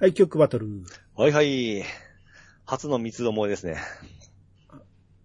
[0.00, 0.84] はい、曲バトル。
[1.16, 1.82] はいはい。
[2.64, 3.78] 初の三つどもえですね。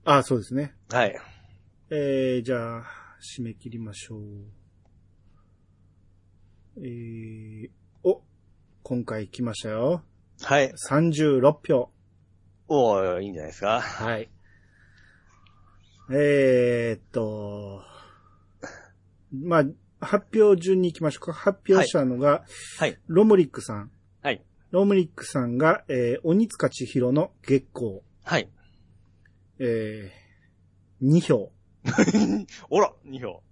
[0.03, 0.74] あ、そうですね。
[0.90, 1.16] はい。
[1.92, 2.83] えー、じゃあ、
[3.22, 4.22] 締め切りましょう。
[6.78, 7.70] えー、
[8.02, 8.23] お、
[8.82, 10.01] 今回来ましたよ。
[10.41, 10.73] はい。
[10.89, 11.91] 36票。
[12.67, 13.79] おー、いいんじゃないですか。
[13.79, 14.27] はい。
[16.11, 17.83] えー、っと、
[19.31, 19.65] まあ、
[20.03, 21.33] 発表順に行きましょうか。
[21.33, 22.43] 発表したのが、
[22.79, 22.97] はい。
[23.05, 23.91] ロムリックさん。
[24.23, 24.43] はい。
[24.73, 28.00] ロムリックさんが、えー、鬼塚千尋の月光。
[28.23, 28.50] はい。
[29.59, 31.51] えー、2票。
[32.72, 33.44] おら !2 票。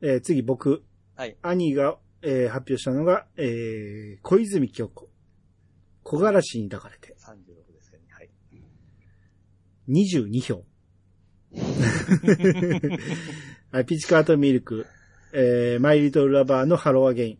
[0.00, 0.82] えー、次僕。
[1.14, 1.36] はい。
[1.40, 5.08] 兄が、えー、発表したのが、えー、小泉京子。
[6.02, 7.14] 小柄しに抱かれて。
[7.20, 8.02] 36ですかね。
[8.10, 8.30] はい。
[9.88, 10.64] 22票。
[13.70, 14.84] はい、ピチカートミルク。
[15.32, 17.38] えー、マイリトルラバーのハローアゲイン。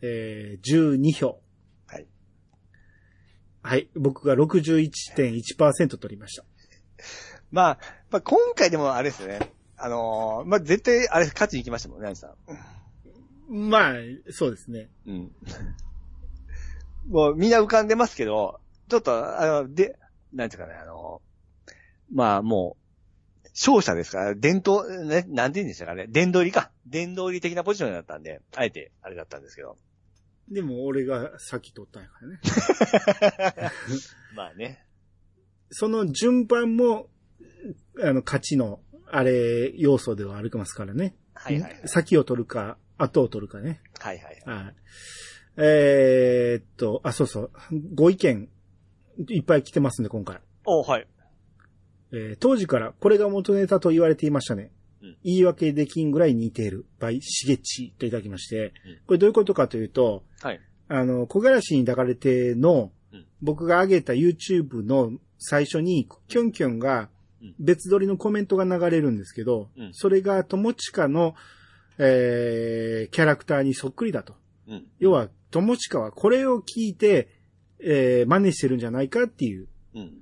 [0.00, 1.42] えー、12票。
[3.66, 3.78] はい。
[3.80, 6.44] はい、僕が61.1%取りました。
[7.50, 7.78] まあ、
[8.10, 9.40] まあ、今回でもあれですよね。
[9.76, 13.68] あのーまあ、絶対、あれ、勝ちに行きましたもんね、兄さん。
[13.68, 13.94] まあ、
[14.30, 14.88] そうですね。
[15.06, 15.32] うん。
[17.08, 19.98] もう、みんな浮かんでますけど、ちょっと、あの、で、
[20.32, 21.20] なんていうかね、あの、
[22.12, 26.70] まあ、もう、勝者ですから、伝統、ね、なんて言うんでしたかね、殿堂入りか。
[26.86, 29.76] 殿堂入り的なポジションだったんで、あえて、あれだったんですけど。
[30.48, 32.40] でも俺が先取ったんやからね。
[34.34, 34.84] まあね。
[35.70, 37.08] その順番も、
[38.00, 41.16] あの、勝ちの、あれ、要素ではあるかますからね。
[41.34, 41.88] はいはいはい。
[41.88, 43.80] 先を取るか、後を取るかね。
[43.98, 44.64] はいはいはい。
[44.64, 44.74] はい。
[45.58, 47.50] えーっと、あ、そうそう。
[47.94, 48.48] ご意見、
[49.28, 50.40] いっぱい来てますんで、今回。
[50.64, 51.08] おはい。
[52.12, 54.70] えー当時からこれが元ネタと言われていましたね。
[55.02, 56.86] うん言い訳できんぐらい似ている。
[56.98, 58.72] by しげちといただきましてうん。
[59.06, 60.60] これどういうことかというと、はい。
[60.88, 67.08] あの、小柄しに抱かれてのうん、僕が上げた YouTube の最初に、キョンキョンが
[67.42, 71.34] うん別撮りのコメントが流れるんですけど、うんそれが友近の、
[71.98, 74.34] えー、キャラクターにそっくりだと。
[74.68, 74.86] うん。
[74.98, 77.28] 要は、友近はこれを聞いて、
[77.78, 79.68] えー、真似してるんじゃないかっていう。
[79.94, 80.12] うん。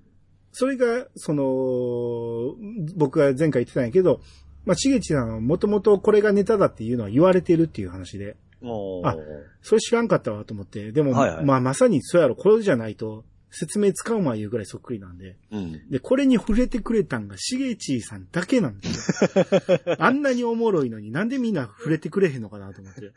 [0.53, 2.55] それが、その、
[2.95, 4.21] 僕が前回言ってたんやけど、
[4.65, 9.17] まあ、しげちさんはもともとこれがネタだっていうのは言われてるっていう話で、あ
[9.63, 15.37] それ知らんかったわと思って、でも、はいはいまあまさにそうやろ、これじゃないと説明使うまいうぐらいそっくりなんで。
[15.53, 15.89] うん。
[15.89, 19.45] で、これに触れてくれたんがしげちさんだけなんですよ。
[20.01, 23.13] あんなにおもろいのになんでみんな触れてくれへんのかなと思って。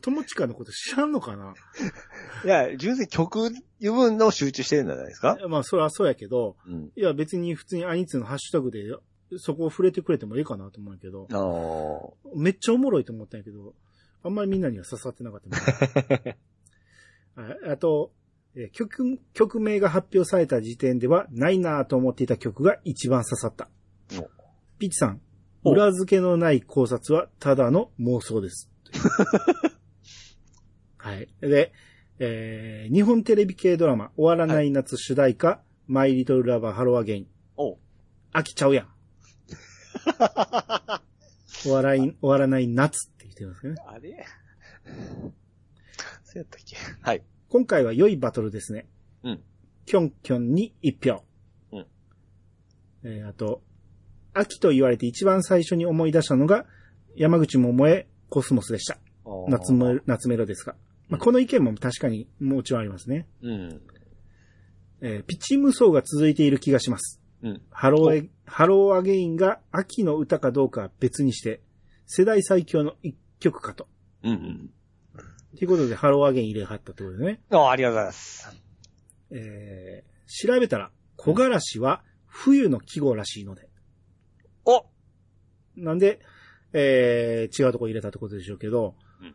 [0.00, 1.54] 友近のこと知らんのかな
[2.44, 5.38] いや、純粋に曲部分の集中してるんじゃないですか？
[5.48, 6.90] まあ、それはそうやけど、うん。
[6.96, 8.82] いや別に普通にアニツのハッシュタグで
[9.38, 13.74] そこを触れてくれてもいいかなと思うけど、あめっちゃおもろいと思ったんやけど、
[14.22, 15.48] あんまりみんなには刺さってなかった
[17.36, 18.12] ああと、
[18.56, 23.68] えー曲、曲名が発表された時点ではないなぁと思っていた曲が一番刺さった
[24.18, 24.28] お。
[24.78, 25.20] ピッチさん、
[25.64, 28.70] お裏付けのない考察はただの妄想です。
[30.96, 31.28] はい。
[31.40, 31.72] で、
[32.18, 37.26] えー日本テレビ系ドラマ、終わらない夏主題歌、マイリトルラバーハローアゲイン。
[37.56, 37.78] お
[38.32, 38.88] 飽きちゃうやん。
[41.62, 43.74] 終わらい、終わらない夏って言ってますね。
[43.86, 44.24] あれ？
[46.24, 46.76] そうやったっけ？
[47.00, 47.22] はい。
[47.48, 48.86] 今回は良いバトルですね。
[49.22, 49.40] うん。
[49.86, 51.24] キョンキョンに一票。
[51.72, 51.86] うん。
[53.04, 53.62] えーあと、
[54.32, 56.66] 秋と言われて一番最初に思い出したのが、
[57.16, 58.98] 山口百恵コスモスでした。
[59.48, 60.74] 夏メロ、夏メロですが。
[61.08, 63.28] まあ、この意見も確かにもちろんありますね。
[63.42, 63.80] うん。
[65.00, 67.20] えーピッチ無双が続いている気がします。
[67.44, 67.62] うん。
[67.70, 71.60] ハローエ、ハローアゲインが秋の歌かどうかは別にして、
[72.06, 73.86] 世代最強の一曲かと。
[74.22, 74.70] うんうん。
[75.56, 77.40] ということで、ハローアゲイン入れはったってことでね。
[77.50, 78.48] あありがとうございます。
[79.30, 83.68] えー、調べたら、木枯らしは冬の季語らしいので。
[84.64, 84.86] お
[85.76, 86.20] なんで、
[86.72, 89.34] えー、違うとこ入れたってことでしょうけど、うん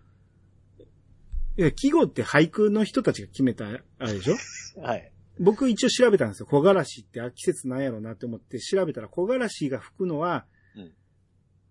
[1.58, 4.36] いや季語って俳句の人たちが決めた、あれでしょ？
[4.82, 5.12] はい。
[5.40, 6.46] 僕一応調べたんですよ。
[6.46, 10.46] 木枯らしって季節なんやろうなって思って調べたら木枯らしが吹くのは、
[10.76, 10.92] うん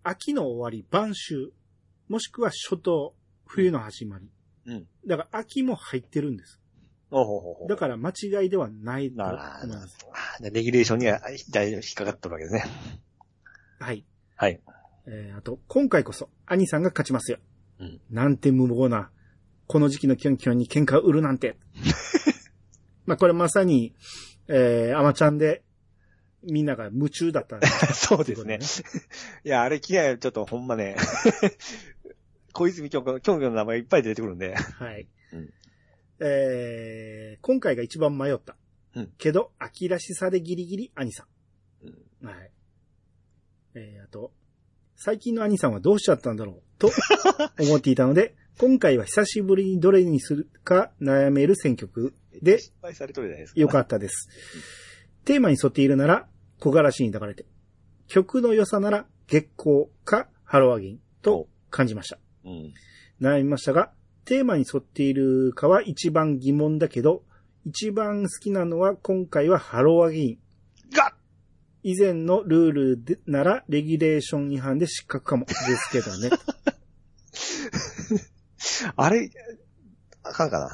[0.04, 1.52] 秋の終わり、晩秋、
[2.08, 3.12] もしくは初冬、
[3.44, 4.30] 冬の始まり。
[4.66, 4.86] うん。
[5.06, 6.60] だから秋も入ってるんです。
[7.10, 7.66] おほほほ。
[7.68, 9.98] だから間違いではないとな思います。
[10.40, 11.20] レギュレーションには
[11.50, 12.64] 大丈夫引っかかったわけですね。
[13.80, 14.04] はい。
[14.36, 14.60] はい。
[15.06, 17.38] えー、あと、今回こそ、兄さんが勝ちますよ。
[17.80, 19.10] うんなんて無謀な、
[19.66, 21.56] この時期のキョンキョンに喧嘩を売るなんて。
[23.08, 23.94] まあ、これまさに、
[24.48, 25.62] えー、アマちゃんで、
[26.42, 27.58] みんなが夢中だった。
[27.94, 28.58] そうですね。
[29.44, 30.94] いや、あれ嫌い、ちょっとほんまね、
[32.52, 34.54] 小泉京子、京子の名前いっぱい出てくるんで。
[34.54, 35.08] はい。
[35.32, 35.50] うん
[36.20, 38.56] えー、今回が一番迷った。
[38.94, 41.26] うんけど、秋らしさでギリギリ兄さ
[41.82, 42.28] うんん。
[42.28, 42.50] はい。
[43.74, 44.34] えー、あと、
[44.96, 46.62] 最近の兄さんはどうしちゃったんだろう？
[46.78, 46.90] と
[47.58, 53.60] 思っていたので、今回は久しぶりにどれにするか悩める選曲で失敗されとるじゃないですか。
[53.60, 54.28] よかったです。
[55.24, 56.26] テーマに沿っているなら、
[56.60, 57.46] 小柄しに抱かれて。
[58.06, 62.18] 曲の良さなら、月光かハロワギンと感じました。
[62.44, 62.72] うん。
[63.20, 63.92] 悩みましたが、
[64.24, 67.24] テーマに沿っているかは一番疑問だけど、
[67.66, 70.38] 一番好きなのは今回はハロワギン。
[70.94, 71.14] が
[71.82, 76.30] 以前のルールでならレギュレーション違反で失格かもですけどね。
[78.96, 79.30] あれ、
[80.22, 80.68] あかんかな？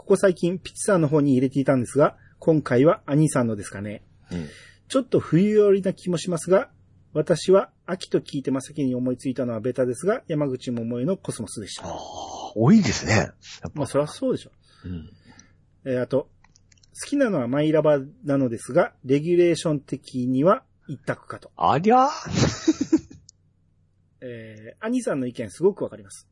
[0.00, 4.02] ここ最近ピッチさんの方に入れていたんですが、今回は兄さんのですかね。
[4.32, 4.48] うん。
[4.88, 6.70] ちょっと冬寄りな気もしますが、
[7.12, 11.86] 私は秋と聞いて真っ先に思いついたのはベタですが、山口百恵のコスモスでした。
[11.86, 11.98] ああ、
[12.56, 13.30] 多いですね。
[13.74, 14.52] まあそりゃそうでしょ。
[14.86, 15.10] うん。
[15.84, 16.30] えーあと、
[16.98, 21.52] 好きなのはマイラバなのですが、レギュレーション的には一択かと。
[21.58, 22.08] ありゃ
[24.22, 26.26] えー、兄さんの意見すごくわかります。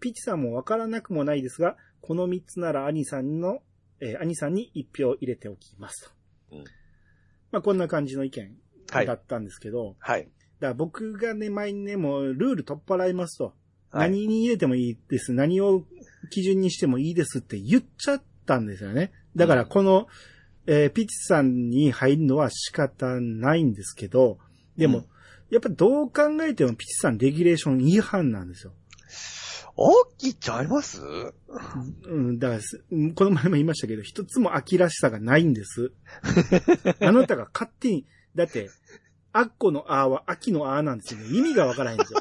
[0.00, 3.60] ピチさんもわからなくもないですが、この三つなら兄さんの、
[4.00, 6.12] えー兄さんに一票入れておきます
[6.50, 6.56] と。
[6.56, 6.64] うん
[7.50, 8.56] まあこんな感じの意見
[8.90, 10.22] はいだったんですけど、はい。
[10.22, 10.30] だか
[10.68, 13.44] ら僕がね、前にね、もうルール取っ払いますと。
[13.44, 13.54] はい
[14.10, 15.32] 何に入れてもいいです。
[15.32, 15.84] 何を
[16.30, 19.12] 基準にしてもいいですって言っちゃったんですよね。
[19.34, 20.08] だからこの、
[20.66, 24.38] えーピチさんに入るのは仕方ないんですけど、
[24.76, 25.04] でも、うん
[25.50, 28.74] やっぱどう考えてもピチさんレギュレーション違反なんですよ。
[29.80, 31.00] 大きいちゃいます？
[32.04, 32.60] うん、だから
[33.14, 35.92] この前も言いましたけど、一つも秋らしさがないんです。
[37.00, 38.04] あなたが勝手に、
[38.34, 38.70] だって、
[39.32, 41.28] アッコのあーは秋のあーなんですよね。
[41.28, 42.20] 意味がわからへんんですよ。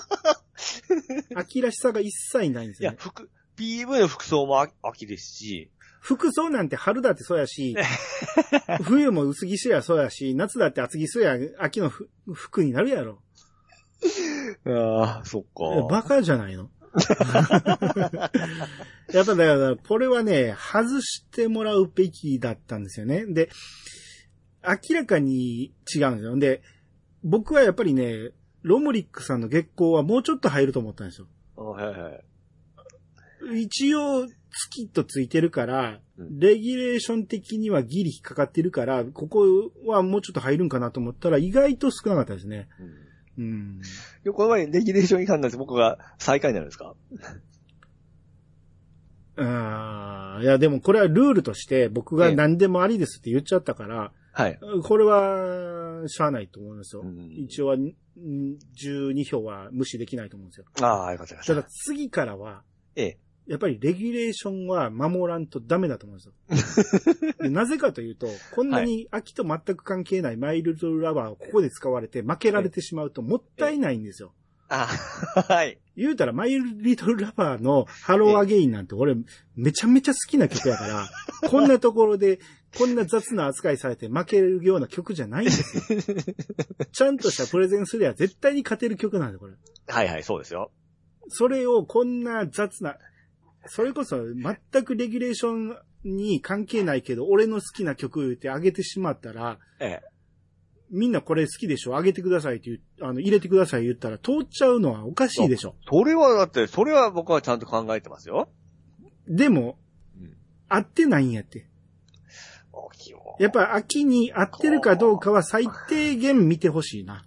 [1.35, 3.01] 秋らしさが一切ないんですいや、よね。
[3.01, 3.27] 服、
[3.57, 7.75] PV の服装も秋秋ですし、服装なんて春だってそうやし、
[8.83, 13.23] 冬も薄着すやそうやし、夏だって厚着すや秋のふ服になるやろ。
[14.67, 16.69] ああ、そっバカじゃないの？
[19.13, 23.25] やっぱだから、これはね、外してもらうべきだったんですよね。
[23.25, 23.49] で、
[24.63, 26.37] 明らかに違うんですよ。
[26.37, 26.61] で、
[27.23, 28.31] 僕はやっぱりね、
[28.63, 31.27] ロムリックさんの月光はもうちょっと入ると思ったんですよ。
[31.55, 32.11] はいは
[33.53, 33.63] い。
[33.63, 42.67] 一応、月とついてるから、うんレギュレーション的にはギリ引っかかってるから、ここはもうちょっと入るんかなと思ったら、意外と少なかったですね。
[42.79, 43.06] うん
[43.37, 43.81] うん。
[44.25, 46.95] いやこの前レギュレーション違反なんです僕が最下位になるんですか？
[49.39, 54.59] ああ、いやでもこれはルールとして僕が何でもありですって言っちゃったから、はい。
[54.83, 57.01] これは、しゃあないと思いますよ。
[57.03, 57.91] うん一応は、ん
[58.75, 60.65] 12票は無視できないと思うんですよ。
[60.81, 61.63] ああ、よかったよかった。
[61.63, 62.61] 次からは、
[62.95, 63.17] ええ。
[63.47, 67.33] やっぱりレギュレーションは守らんとダメだと思うんですよ。
[67.39, 74.33] でなぜかというと、こんなに秋と全く関係ないマイリトルラバーをここで使われて負けられてしまうともったいないんですよ。
[74.69, 74.89] あ
[75.35, 75.79] あ、 はい。
[75.95, 79.15] 言うたらマイリトルラバーのハローアゲインなんて俺
[79.55, 81.09] めちゃめちゃ好きな曲やから、
[81.49, 82.39] こんなところで
[82.77, 86.01] こんな雑な扱いされて負けるような曲じゃないんですよ。
[86.91, 89.53] ちゃんとしたプレゼンすりゃ絶対に勝てる曲なんだよ、これ。
[89.87, 90.71] はいはい、そうですよ。
[91.29, 92.97] それをこんな雑な、
[93.67, 100.03] それこそ全くレギュレーションに関係ないけど、俺の好きな曲言ってあげてしまったら、ええ。
[100.89, 101.97] みんなこれ好きでしょ？
[101.97, 108.49] あげてくださいって言う、あの、入れてください言ったら通っちゃうのはおかしいでしょそれはだって、それは僕はちゃんと考えてますよ。
[109.27, 109.77] でも、
[110.19, 110.33] うん
[110.69, 111.67] 合ってないんやって。
[113.39, 117.25] やっぱ秋に合ってるかどうかは最低限見てほしいな。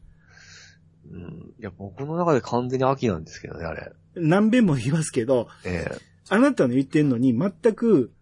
[1.10, 1.54] うん。
[1.58, 3.92] いや、僕の中で完全に秋なんですけどね、あれ。
[4.14, 6.09] 何遍も言いますけど、ええ。
[6.30, 8.12] あなたの言ってんのに全く、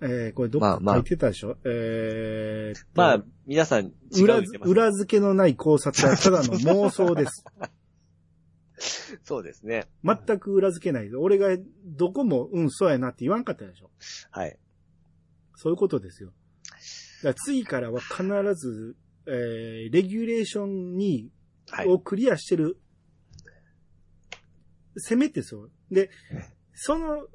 [0.00, 7.44] えー、これどっかまあまあ書いてたでしょ、えーっとまあ、皆さん裏裏付けのない考察はただの 妄想です。
[9.22, 9.86] そうですね。
[10.02, 11.14] 全く裏付けない。
[11.14, 13.90] 俺がどこも、うん、そうやなって言わんかったでしょ？
[14.30, 14.58] はい。
[15.54, 16.32] そういうことですよ。
[17.22, 18.24] だ次からは必
[18.56, 21.30] ず、えー、レギュレーションに、
[21.70, 21.88] はい。
[21.88, 22.76] をクリアしてる、
[24.96, 25.70] せめてそう。
[25.92, 26.10] で、
[26.74, 27.28] その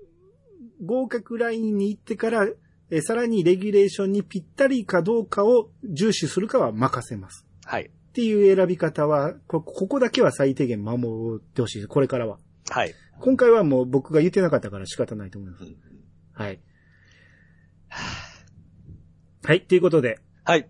[0.85, 2.45] 合格ラインに行ってから、
[2.89, 7.45] えーさらにレギュレーションにぴったりかどうかを重視するかは任せます。
[7.65, 7.83] はい。
[7.83, 11.87] っていう選び方は、こここだけは最低限守ってほしいです。
[11.87, 12.39] これからは。
[12.69, 12.95] はい。
[13.19, 15.63] 今回はもう僕が言ってなかったから仕方ないと思います。
[15.65, 15.75] うん
[16.33, 16.59] はい。
[19.43, 19.61] はい。
[19.61, 20.69] ということで、はい。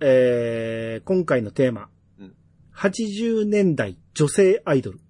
[0.00, 1.88] えー、今回のテーマ。
[2.18, 2.34] うん
[2.74, 5.00] 80年代女性アイドル。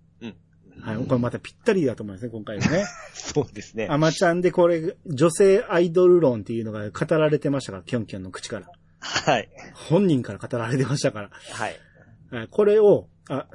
[0.77, 1.07] うんはい。
[1.07, 2.85] これまたぴったりだと思いますね、今回はね。
[3.15, 3.89] そうですね。
[3.91, 8.71] アマちゃんでこれ、女性アイドル論っていうのが語られてましたから、キョンキョンの口から。
[9.01, 9.49] はい。
[9.75, 11.31] 本人から語られてましたから。
[11.31, 11.77] はい。
[12.31, 13.47] はいこれを、あ、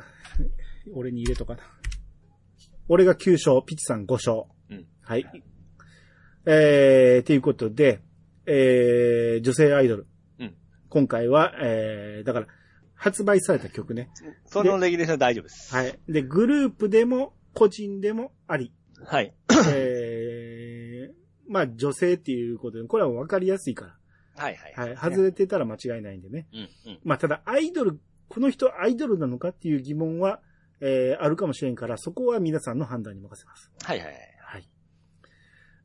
[0.94, 1.63] 俺に入れとかな。
[2.88, 4.44] 俺が9勝、ピチさん5勝。
[4.70, 5.25] うんはい。
[6.46, 8.01] えー、ということで、
[8.46, 10.08] えー、女性アイドル。
[10.40, 10.56] うん
[10.90, 12.48] 今回は、えー、だから、
[13.01, 14.12] 発売された曲ね。
[14.46, 15.74] そのレギュレーションは大丈夫です。
[15.74, 16.00] はい。
[16.08, 18.72] で、グループでも、個人でもあり。
[19.03, 19.34] はい。
[19.74, 21.13] えー、
[21.51, 23.98] まあ、女性っていうことで、これは分かりやすいか
[24.36, 24.74] はいはい。
[24.77, 24.84] ら。
[24.86, 24.96] はい。
[25.13, 26.48] 外れてたら間違いないんでね。
[26.53, 27.00] うんうん。
[27.03, 30.39] まあ、ただ、アイドル、この人アイドルなのかっていう疑問は、
[30.79, 33.72] えー、あるかもしれんから、そこは皆さんの判断に任せます。
[33.84, 34.15] はいはいはい。
[34.43, 34.70] はい。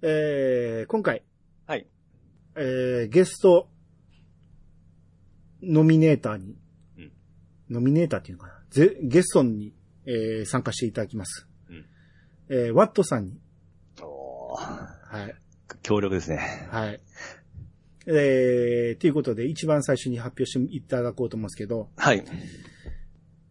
[0.03, 1.23] えー、今回、
[1.67, 1.87] はい。
[2.57, 3.71] えー、ゲスト、
[5.63, 6.66] ノミネーターに、うん
[7.71, 9.73] ノミネーターっていうのかなぜゲストに、
[10.07, 11.47] えー、参加していただきます。
[11.69, 11.85] うん
[12.49, 13.41] えー、ワットさんに、
[14.01, 15.35] おーはい。
[15.83, 16.69] 強力ですね。
[16.71, 17.01] はい。
[18.07, 22.25] えー、ということで、一番最初に発表していただこうと思うんですけど、はい。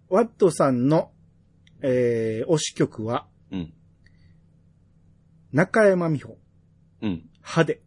[0.10, 1.12] ワットさんの、
[1.82, 3.74] えー、推し曲は、うん。
[5.52, 6.38] 中山美穂、
[7.02, 7.30] うん。
[7.42, 7.82] 派手。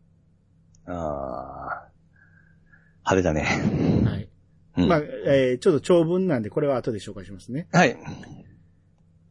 [0.87, 1.89] あー。
[3.11, 4.05] 派手だね。
[4.05, 4.28] はい。
[4.79, 7.69] うんまあ、えー、ちょっと長文なんで、これは後で紹介しますね。
[7.73, 7.97] はい。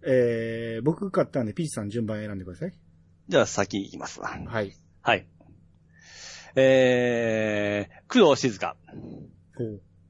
[0.05, 2.73] えー、僕買ったんで、ピーチさん順番選んでください。
[3.29, 4.29] じゃあ先行きますわ。
[4.29, 4.73] はい。
[5.01, 5.27] はい。
[6.55, 8.75] えー、工藤静香。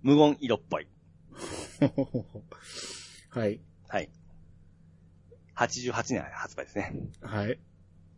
[0.02, 0.88] 無言色っぽい。
[3.30, 3.60] はい。
[3.88, 4.10] はい。
[5.56, 6.94] 88年発売ですね。
[7.22, 7.60] はい。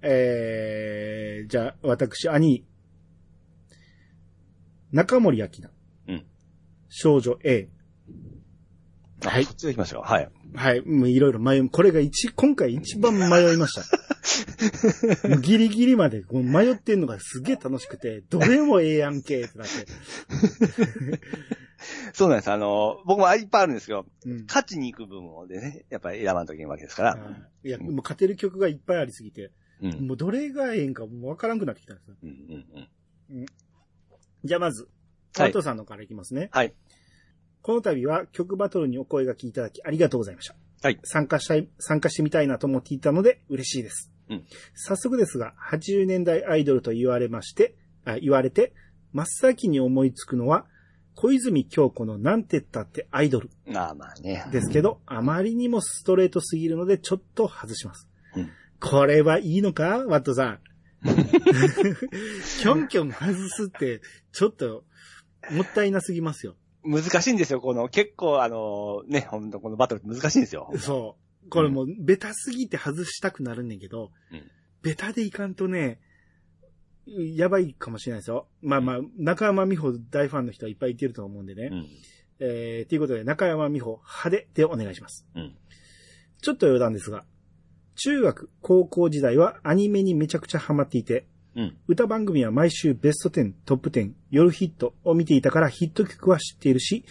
[0.01, 2.65] えー、じゃあ、私、兄、
[4.91, 5.78] 中森明菜。
[6.89, 6.93] うん。
[6.93, 7.69] 少女 A。
[9.25, 10.01] あはいそっちで行きましょう。
[10.03, 10.29] はい。
[10.55, 10.81] はい。
[10.81, 11.69] もういろいろ迷う。
[11.69, 15.27] これが一、今回一番迷いました。
[15.27, 19.85] も うギリギリまでこう迷ってんのがすげえ楽しくて、どれもええやんけってなって。
[22.13, 22.51] そうなんです。
[22.51, 24.45] あの、僕もいっぱいあるんですけど、うん。
[24.47, 27.19] 勝ちに行く部分でね、やっぱり選ばんといけないわけですから。
[27.63, 30.07] いや、もう勝てる曲がいっぱいありすぎて、うん。
[30.07, 32.15] もうどれがええんかもうわからんくなってきたんですよ。
[32.23, 33.45] うんうんうん。
[34.43, 34.89] じゃあまず、
[35.35, 36.49] はいワトさんのからいきますね。
[36.51, 36.73] はい。
[37.61, 40.55] この度は曲バトルにお声がけいただきありがとうございました。
[40.81, 40.99] はい。
[41.03, 44.11] 参加したい、参加してみたいなと思っていたので嬉しいです。
[44.29, 44.43] うん
[44.75, 48.73] 早速ですが、80年代アイドルと言われまして、あ言われて、
[49.11, 50.65] 真っ先に思いつくのは、
[51.15, 54.45] 小泉京子のなんてったってアイドルまあまあね。
[54.51, 58.07] ですけど、あまりにもストレートすぎるのでちょっと外します。
[58.35, 58.49] うん
[58.81, 60.05] これはいいのか？
[60.07, 60.59] ワットさん。
[61.03, 64.85] キョンキョン外すって、ちょっと、
[65.51, 66.55] もったいなすぎますよ。
[66.83, 67.61] 難しいんですよ。
[67.61, 70.71] この、結構あの、ね、ほんとこのバトルって難しいんですよ。
[70.77, 71.49] そう。
[71.49, 74.43] これもう、ベタすぎて外したくなるんねんけど、うん
[74.81, 75.99] ベタでいかんとね、
[77.05, 78.47] やばいかもしれないですよ。
[78.61, 81.69] まあまあ、中山美穂大ファンの人はいっぱいいてると思うんでね。
[81.71, 81.87] うん。
[82.39, 85.25] えー、ということで、中山美穂派手でお願いします。
[85.35, 85.55] うん。
[86.41, 87.25] ちょっと余談ですが、
[87.95, 91.25] 中学、高校時代はアニメにめちゃくちゃハマっていて、
[91.55, 91.77] うん。
[91.87, 97.03] 歌番組は毎週ベスト10、トップ10、夜ヒットを見ていたからヒット曲は知っているし、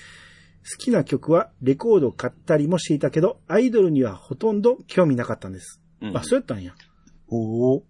[0.70, 5.80] 好きな曲はレコード買ったりもしていたけど、アイドルにはほとんど興味なかったんです。
[6.00, 6.74] うんあ、そうやったんや。
[7.28, 7.84] おお。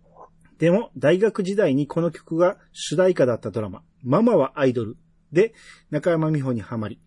[0.58, 4.96] でも、大学時代にこの曲が主題歌だったドラマ、ママはアイドル
[5.32, 5.52] で
[5.90, 7.00] 中山美穂にハマり、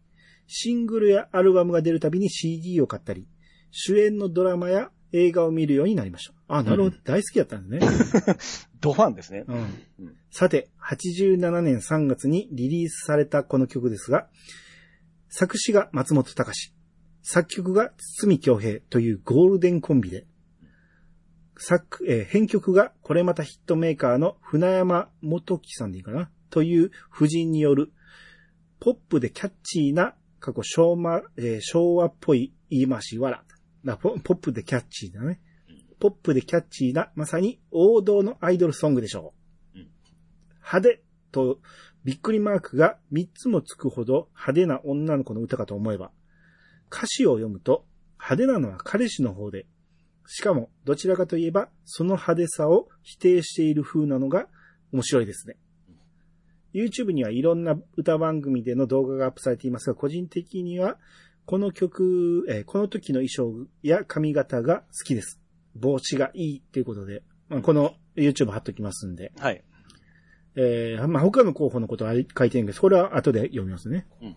[0.48, 3.28] シングルやアルバムが出るたびに CD を買ったり、
[3.72, 6.34] 主演のドラマや映画を見るようになりました。
[6.48, 6.98] あ、なるほど。
[7.04, 8.36] 大好きだったんですね。
[8.82, 9.46] ドファンですね。
[9.48, 9.60] うんう
[10.04, 14.30] んさて、87年3月にリリースされたこの曲ですが、
[15.28, 16.74] 作詞が松本隆、
[17.22, 20.26] 作曲が堤京平というゴールデンコンビで、
[21.58, 27.92] 作、えー編曲がこれまたヒットメーカーの船山元樹さんでいいかなという夫人による、
[28.80, 33.42] ポップでキャッチーな過去昭和,、えー昭和っぽい言い回し笑
[33.84, 34.18] だポ。
[34.24, 35.42] ポップでキャッチーだね。
[36.02, 39.36] ポップでキャッチーな、まさに王道のアイドルソングでしょ
[39.76, 39.80] う。
[40.56, 41.60] 派手と
[42.04, 46.12] びっくりマークが3つもつくほど派手な女の子の歌かと思えば、
[46.92, 47.86] 歌詞を読むと
[48.20, 49.68] 派手なのは彼氏の方で、
[50.26, 54.48] しかもどちらかといえばその派手さを否定している風なのが
[54.92, 55.58] 面白いですね。
[56.74, 60.98] YouTube にはいろんな歌番組での動画がアップされていますが、個人的には
[61.46, 65.41] この曲、えーこの時の衣装や髪型が好きです。
[65.76, 69.64] 帽子がいいっていうことで、まあ、この YouTube 貼っときますんで、はい。
[70.56, 72.82] えー、まあ、他の候補のことは書いてるんです。
[72.82, 74.06] これは後で読みますね。
[74.22, 74.36] うん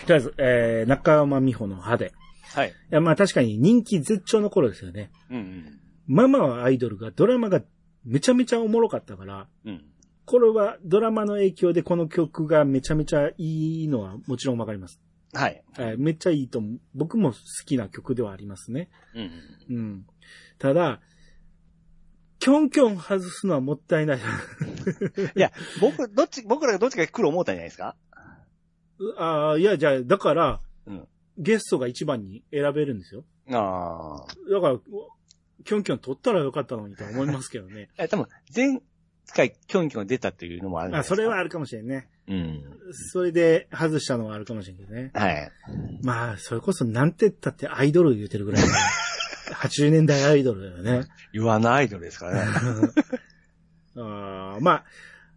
[0.00, 2.12] とりあえず、えー、中山美穂の派で。
[2.54, 2.72] はい。
[2.90, 5.10] や、まあ確かに人気絶頂の頃ですよね。
[5.30, 5.80] うんうん。
[6.06, 7.62] ママはアイドルが、ドラマが
[8.04, 9.84] めちゃめちゃおもろかったから、うん。
[10.24, 15.00] これはドラマの影響でこの曲がめちゃめちゃいいのはもちろんわかります。
[15.32, 15.62] はい。
[15.76, 16.80] はい、めっちゃいいと思う。
[16.94, 18.88] 僕も好きな曲ではありますね。
[19.14, 19.76] うん。
[19.76, 20.06] うん。
[20.60, 21.00] ただ、
[22.38, 24.18] キョンキョン外すのはもったいない。
[25.34, 25.50] いや、
[25.80, 27.96] 僕、どっち、僕らがどっちが来る思ったんじゃないですか？
[29.18, 33.24] ああ、いや、じゃあ、だから、うんゲストが一番に選べるんですよ。
[33.50, 34.26] ああ。
[34.52, 34.78] だから、
[35.64, 37.88] キョンキョン取ったらよかったのにとは思いますけどね。
[37.96, 38.82] え、多分、前
[39.34, 41.14] 回、キョンキョン出たっていうのもあるんですか？
[41.14, 42.10] それはあるかもしれんね。
[42.28, 42.62] うん。
[43.12, 45.12] それで外したのはあるかもしれんけどね。
[45.14, 45.50] はい。
[46.02, 48.62] まあ、それこそなんて言ったってアイドル言うてるぐらい。
[49.52, 51.08] 80年代アイドルだよね。
[51.32, 52.52] 言わないアイドルですからね。
[53.96, 54.84] あーまあ、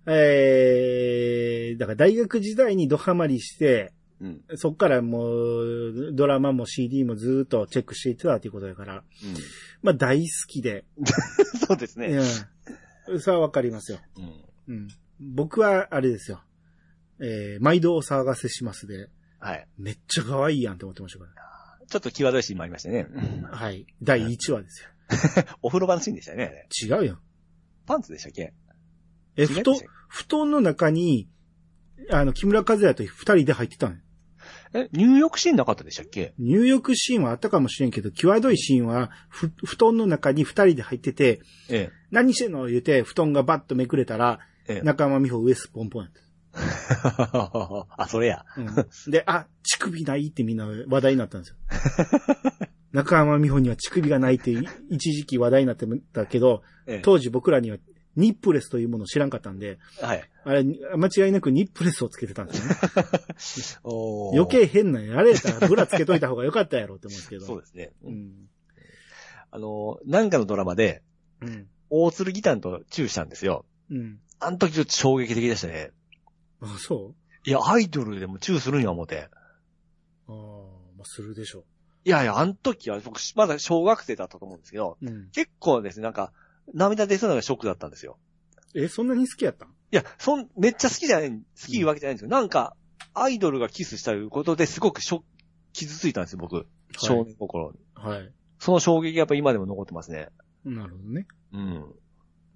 [0.05, 4.43] えー、だから大学時代にドハマりして、うん。
[4.55, 9.03] そっからもう、ドラマも CD もずーっとチェックしていってたっていうことだから、
[9.81, 10.85] まあ大好きで、
[11.67, 12.07] そうですね。
[13.07, 13.19] うん。
[13.19, 13.99] それはわかりますよ。
[14.67, 14.75] うん。
[14.75, 14.87] うん。
[15.19, 16.41] 僕は、あれですよ。
[17.19, 19.67] えー、毎度お騒がせしますで、はい。
[19.77, 21.25] めっちゃ可愛いやんって思ってましたか
[21.89, 23.07] ちょっと際どいシーンもありましたね。
[23.43, 23.49] ら。
[23.57, 23.85] はい。
[24.01, 24.89] 第1話ですよ。
[25.61, 26.67] お風呂場のシーンでしたね。
[26.81, 27.19] 違うよ。
[27.85, 28.53] パンツでしたっけ？
[29.35, 29.75] え、布団
[30.07, 31.27] 布団の中に、
[32.11, 33.99] あの、木村和也と二人で入ってたのよ。
[34.73, 36.33] え、入浴シーンなかったでしたっけ？
[36.37, 42.65] 入浴シーンはあったかもしれんけど、際どいシーンは、ふ、布団の中に二人で入ってて、え何してんの？
[42.67, 44.75] 言うて、布団がバッとめくれたら、え。
[44.75, 44.81] ええ。
[44.81, 46.21] 中間美穂ウエスポンポンやった。
[47.97, 48.45] あ、それや。
[48.57, 51.55] うん、で、あ、乳首ないってみんな話題になったんですよ。
[52.93, 57.77] 中間美穂には乳首がないってい一時期話題になってたけど、ええ当時僕らには
[58.15, 60.29] ニップレスというものを知らんかったんで、はい。
[60.45, 62.53] あれ、間違いなくニップレスをつけてたんで
[63.39, 64.37] すよね。
[64.37, 67.45] 余計変なやれたらブラつけといた方がよかったやろって思うんですけど。
[67.45, 67.91] そうですね。
[68.03, 68.31] うん。
[69.49, 71.01] あの、なんかのドラマで、
[71.41, 71.67] うん。
[71.89, 73.65] 大鶴ギタンとチューしたんですよ。
[73.89, 74.19] うん。
[74.39, 75.91] あの時ちょっと衝撃的でしたね。
[76.63, 77.13] あ、そ
[77.45, 79.29] いや、アイドルでもチューするんや思って。
[80.27, 80.35] うああ、
[80.97, 81.65] まあ、するでしょ
[82.05, 85.05] いやいや、あの時は僕、まだ小学生だったと思うんですけど、う。
[85.05, 85.29] うん。
[85.31, 86.31] 結構ですね、なんか、
[86.73, 88.17] 涙出そうなのがショックだったんですよ。
[88.75, 89.69] え、そんなに好きやったん？
[89.69, 92.29] いや、そん、めっちゃ好きじゃない、好きわけじゃないんですよ。
[92.29, 92.75] なんか、
[93.13, 95.25] アイドルがキスしたということですごくショック、
[95.73, 96.67] 傷ついたんですよ、僕。
[96.97, 97.79] 少年心に。
[97.93, 98.31] はい。
[98.59, 100.29] その衝撃がやっぱ今でも残ってますね。
[100.63, 101.27] なるほどね。
[101.53, 101.81] うん。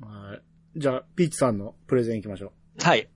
[0.01, 0.79] はい。
[0.79, 3.09] じゃあ、ピーチさんのプレゼン行きましょはい。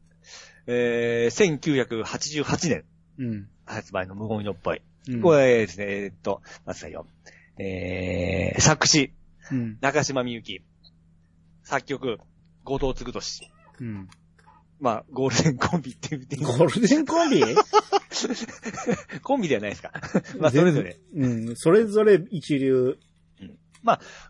[0.73, 2.83] えー、1988年
[3.19, 3.23] う。
[3.23, 3.47] うん。
[3.65, 4.81] 発売の無言色っぽい。
[5.09, 7.05] うん、これですね、えーっと、待ってくだよ。
[7.57, 9.11] えー、作詞、
[9.51, 9.77] うん。
[9.81, 10.61] 中島みゆき。
[11.63, 12.19] 作曲、
[12.63, 13.51] 後藤嗣俊。
[13.81, 14.09] うん。
[14.79, 17.43] まあ、ゴールデンコンビって言ってゴールデンコンビ？
[19.21, 19.91] コンビではないですか。
[20.39, 20.97] まあ、それぞれ。。
[21.15, 21.55] うん。
[21.55, 22.97] それぞれ一流。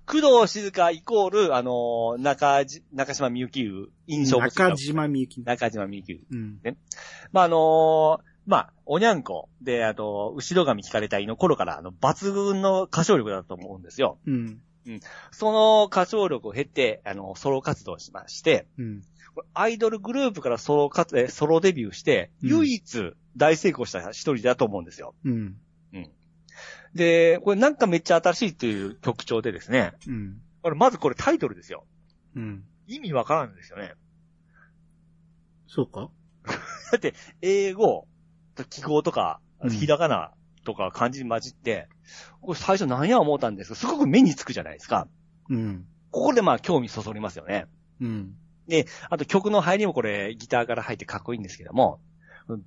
[0.06, 5.42] 工藤静香イコール、あのー中じ、中島みゆきいう印象物中島みゆき。
[5.42, 6.26] 中島みゆき。
[6.32, 6.60] うん。
[7.32, 14.18] まあ、あのーまあ、おにゃんこで、あと、後ろ髪聞かれたいの頃から、あの、抜群の歌唱力だと思うんですよ。
[14.26, 14.60] うん。
[15.32, 19.02] その歌唱力を経て、あの、ソロ活動しまして、うん。
[19.54, 25.14] アイドルグループからソロ活、えソロデビューして、うん唯一大成功した一人だと思うんですよ。
[25.24, 25.56] うん。
[26.93, 30.41] で、これなんかめっちゃ新しいっていう曲調でですね、うん。
[30.62, 31.86] これまずこれタイトルですよ。
[32.36, 32.63] うん。
[32.88, 33.93] 意味わからんですよね。
[35.67, 36.10] そうか？
[36.91, 38.08] だって、英語、
[38.69, 40.32] 記号とかうん、ひらがな
[40.65, 41.88] とか漢字に混じって、
[42.41, 45.08] これ最初何や思ったんですけど、すごく目につくじゃないですか。
[45.49, 45.86] うん。
[46.10, 47.67] ここでまあ興味そそりますよね。
[47.99, 48.36] うん。
[49.10, 52.01] あと曲の入りもこれギターから入ってかっこいいんですけども、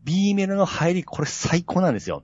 [0.05, 2.23] B メロの入りこれ最高なんですよ。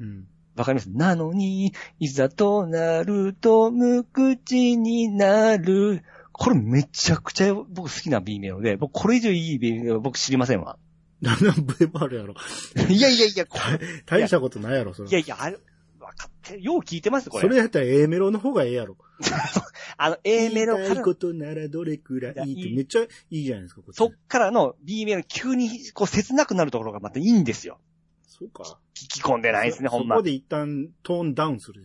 [0.00, 0.26] うん。
[0.58, 0.90] わかります？
[0.90, 6.02] なのに、いざとなると無口になる。
[6.32, 10.78] これめちゃくちゃ僕好きな B メロで、僕これ以上いい B メロ僕知りませんわ。
[11.20, 12.34] だんだんブレバールやろ。
[12.88, 15.08] いやいやいや、これ、大したことないやろ、それ。
[15.08, 15.58] いやいや、あれ、
[15.98, 17.42] わかって、よう聞いてますこれ。
[17.42, 18.96] それやったら A メロの方がええやろ。
[20.00, 27.80] あの A メロから言いたいこ、とならどれくらいいいってめっちゃいいじゃないですか、こそっからの B メロ急にこう切なくなるところがまたいいんですよ。
[28.28, 28.62] そうか。
[28.94, 30.22] 聞き込んでないですね、ほんまそこ。
[30.22, 31.82] で一旦トーンダウンする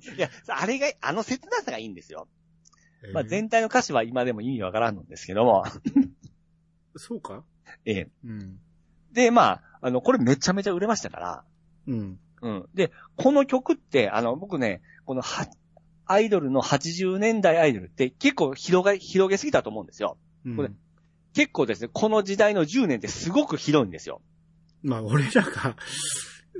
[0.00, 2.28] じ いや、あれが、あの切なさがいいんですよ。
[3.04, 3.12] ゃん。
[3.12, 5.64] まあ、えー全体の歌詞は今でも意味わからんのですけども。
[6.96, 7.44] そうか
[7.84, 8.08] ええ。
[8.24, 8.60] うん。
[9.12, 11.44] で、まあ、あの、これめちゃめちゃ売れましたから。
[11.86, 12.20] うん。
[12.42, 12.68] うん。
[12.74, 15.46] で、この曲って、あの、僕ね、このは、
[16.06, 20.18] アイドルの80年代アイドルって結構広が、広げすぎたと思うんですよ。
[20.44, 20.70] うんこれ
[21.34, 24.20] 結構ですね、この時代の10年ってすごく広いんですよ。
[24.82, 25.76] まあ、俺らが、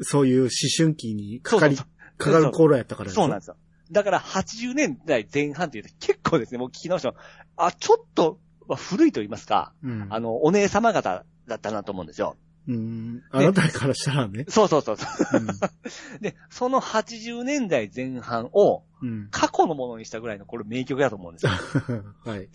[0.03, 1.87] そういう思春期にかかり、そう
[2.19, 3.57] かかる頃やったからそうなんですよ。
[3.91, 7.15] だから80年代前半っていうと結構ですね、もう聞き直しても、
[7.57, 10.07] あ、ちょっと、まあ、古いと言いますか、うん。
[10.09, 12.37] あの、お姉様方だったなと思うんですよ。
[12.69, 13.23] うん。
[13.33, 14.45] あなたからしたらね。
[14.49, 15.47] そうそうそうそう。
[16.23, 19.29] で、その80年代前半をうん。
[19.33, 21.53] 過去のものにしたぐらいのこれ名曲だと思うんですよ。
[21.89, 22.15] うん。
[22.25, 22.49] はい。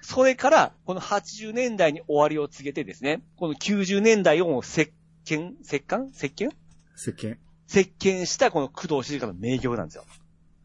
[0.00, 4.92] それから、この80年代に終わりを告げてですね、この90年代をもう席
[5.36, 6.56] 巻、席巻席巻
[6.96, 7.36] 石鹸。
[7.66, 10.04] 席巻したこの工藤静香の名曲なんですよ。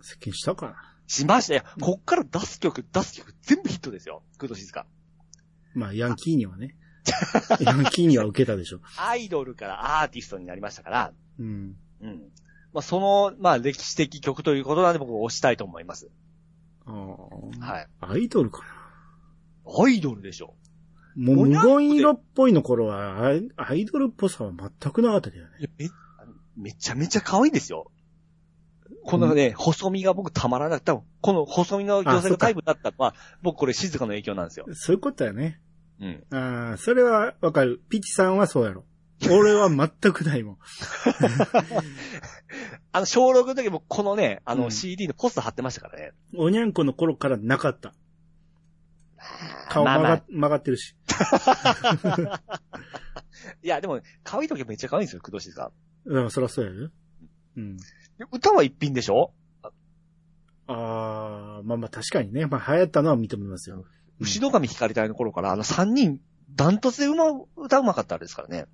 [0.02, 0.76] 石鹸したかな？
[1.08, 1.64] しましたよ。
[1.82, 4.24] こっから出す曲、出す曲全部ヒットですよ。
[4.40, 4.86] 工藤静香。
[5.74, 6.76] まあ、ヤンキーにはね。
[7.60, 8.80] ヤンキーには受けたでしょ。
[8.98, 11.76] アイドルからアーティストになりましたから、うん。
[12.02, 12.32] うん。
[12.74, 16.10] まあ、その、まあ、歴史的曲ということなんで僕は推したいと思います。
[16.86, 17.66] ああ。
[17.66, 17.88] はい。
[18.00, 18.62] アイドルか
[19.66, 19.84] な？
[19.84, 20.56] アイドルでしょ。
[21.16, 25.52] もう無言色っぽいの頃はアイ、アイドルっぽさは全くなかったけどね。
[25.78, 25.90] め
[26.56, 27.92] めちゃめちゃ可愛いですよ。
[29.06, 34.66] このね、細身が僕たまらなくて、多分この細身の女性がタイプだったのは、僕これ静かの影響なんですよ。
[34.74, 35.60] そういうことやね。
[36.00, 36.24] うん。
[36.32, 37.82] ああ、それはわかる。
[37.90, 38.86] ピチさんはそうやろ。
[39.32, 40.58] 俺は全くないもん。
[42.92, 46.12] あの、小6の時もこのね、あのうん CD のポスター貼ってましたからね。
[46.36, 47.94] おにゃんこの頃からなかった。
[49.70, 50.96] 顔まあまあ曲が,、曲がってるし。
[53.64, 55.72] いや、でも、可愛い時めっちゃ可愛いんですよ、工藤静香。
[56.06, 56.90] うん、そらそうやね。
[57.58, 57.78] うん。
[57.78, 57.84] で
[58.32, 59.34] 歌は一品でしょ？
[60.68, 62.46] ああ、まあまあ確かにね。
[62.46, 63.78] まあ流行ったのは認めますよ。
[63.78, 63.84] うん
[64.20, 67.26] 牛戸上光隊の頃から、あの三人、ダントツでうま、
[67.58, 68.68] 歌うまかったですからね。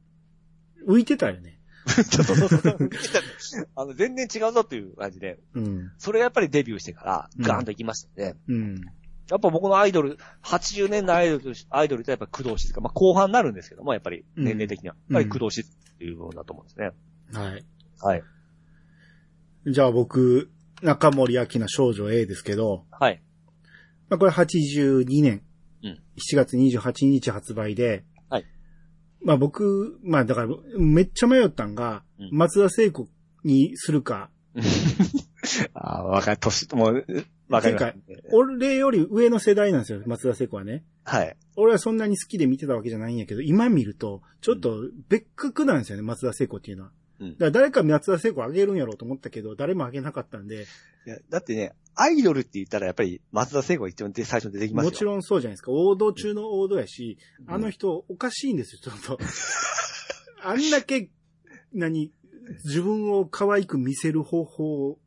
[0.88, 1.60] 浮いてたよね。
[2.10, 2.34] ちょっと、
[3.76, 5.92] あの、全然違うぞっていう感じで、うん。
[5.98, 8.36] それがやっぱりデビューしてから、うんガーンと行きましたね。
[8.50, 8.82] うん。
[9.30, 14.96] やっぱ僕のアイドル、80年代アイドルとし、アイドルとやっぱ工藤静香、まあ後半になるんですけども、やっぱり年齢的には。
[15.10, 16.92] うんやっぱり工藤静香っていう部分だと思うんですね。
[17.34, 17.66] はい。
[18.02, 18.24] はい。
[19.68, 20.50] じゃあ僕、
[20.82, 23.22] 中森明菜少女 A ですけど、はい。
[24.10, 25.44] まあこれ82年、
[25.84, 28.46] うん7月28日発売で、はい。
[29.22, 33.08] まあ僕、まあだから、めっちゃ迷ったんが、うん松田聖子
[33.44, 34.32] にするか、
[35.74, 37.06] ああ、わかる、年、もう、
[37.50, 37.96] わかります。
[38.32, 40.84] 俺より上の世代なんですよ、松田聖子はね。
[41.04, 41.36] はい。
[41.56, 46.92] 俺はそんなに好きで見てたわけじゃないんやけど、今見ると、ちょっと別格なんですよね、松田聖子っていうのは。
[47.20, 50.68] うんだから誰か松田聖子あげるんやろうと思ったけど、誰もあげなかったんで、
[51.06, 54.92] いや、だってね、アイドルって言ったらやっぱり松田聖子が一番で最初に出てきますよ。
[54.92, 55.72] もちろんそうじゃないですか。
[55.72, 59.20] 王道中の王道やし、うんあの人おかしいんですよ、ちょっと。
[60.44, 61.10] あんだけ、
[61.74, 62.12] 何、
[62.66, 65.00] 自分を可愛く見せる方法を、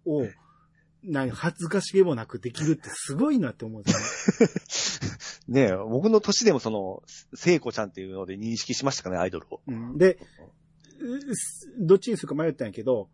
[1.04, 3.92] 何、恥ずかしげもなくできるってすごいなって思うんで
[4.68, 5.00] す
[5.48, 5.62] ね。
[5.72, 7.02] え僕の年でもその、
[7.34, 9.60] 聖子ちゃんっていうので認識しましたかね、アイドルを。
[9.66, 9.98] うん。
[9.98, 10.18] で、
[11.80, 13.10] どっちにするか迷ったんやけど、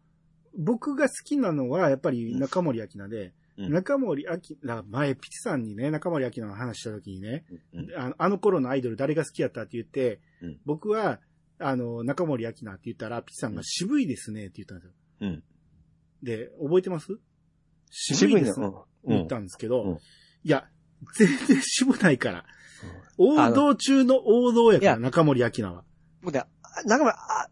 [0.57, 3.73] 僕が好きなのはやっぱり中森明菜で、うん。
[3.73, 7.89] 中森明菜、前ピチさんにね、中森明菜の話した時にね、うん。
[7.97, 10.61] あのあの頃のアイドル誰が好きやったって言って、うん。
[10.65, 11.21] 僕は、
[11.61, 14.93] あの、中森明菜って言ったら、ピチさんが渋いですねって言ったんですよ。
[15.21, 15.43] うん。
[16.23, 17.19] で、覚えてます？
[17.91, 18.67] 渋いですね
[19.05, 19.17] うん。
[19.17, 19.99] 言ったんですけど、うん
[20.45, 20.69] いや、
[21.17, 22.45] 全然渋ないから。
[23.19, 25.85] 王道中の王道やから、中森明菜は。
[26.23, 27.49] もうね、あなんか、あ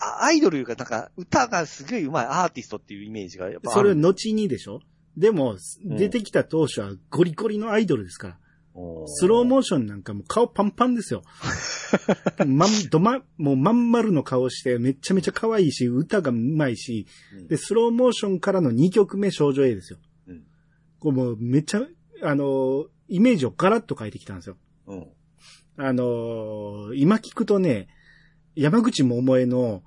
[0.00, 3.96] あアイドルいうか、なんか、歌がすごい上手いアーティストっていうイメージがやっぱあそれる。
[3.96, 4.80] 後にでしょ？
[5.16, 8.38] でも、うん出てきた当初はゴリゴリのアイドルですから。
[8.78, 11.22] おスローモーションなんかもう顔パンパンですよ。
[12.46, 19.98] まん、どま、もうまん丸の顔してめちゃめちゃ可愛いし、歌が上手いし、うんで、スローモーションからの2曲目少女 A ですよ。
[20.28, 20.44] うん
[21.00, 21.86] こうもうめっちゃ、
[22.22, 24.58] あのーイメージをガラッと変えてきたんですよ。
[24.86, 25.06] うん。
[25.76, 27.88] あのー今聞くとね、
[28.54, 29.82] 山口百恵の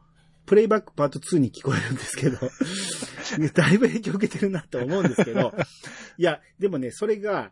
[0.46, 2.38] プレイバックパート2に聞こえるんですけど、
[3.54, 5.54] だいぶ影響受けてるなと思うんですけど、
[6.18, 7.52] いや、でもね、それが、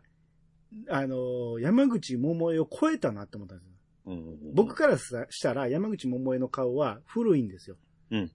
[0.88, 3.74] あのー山口百恵を超えたなと思ったんですよ。
[4.06, 4.54] うん。
[4.54, 7.76] 僕からさしたら山口百恵の顔は古いんですよ。
[8.10, 8.30] うん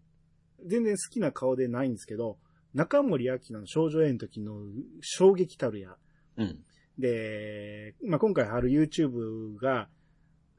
[0.65, 2.37] 全然好きな顔でないんですけど、
[2.73, 4.61] 中森明菜の少女 A の時の
[5.01, 5.95] 衝撃たるや。
[6.37, 6.63] うん。
[6.97, 9.89] で、まあ、今回ある YouTube が、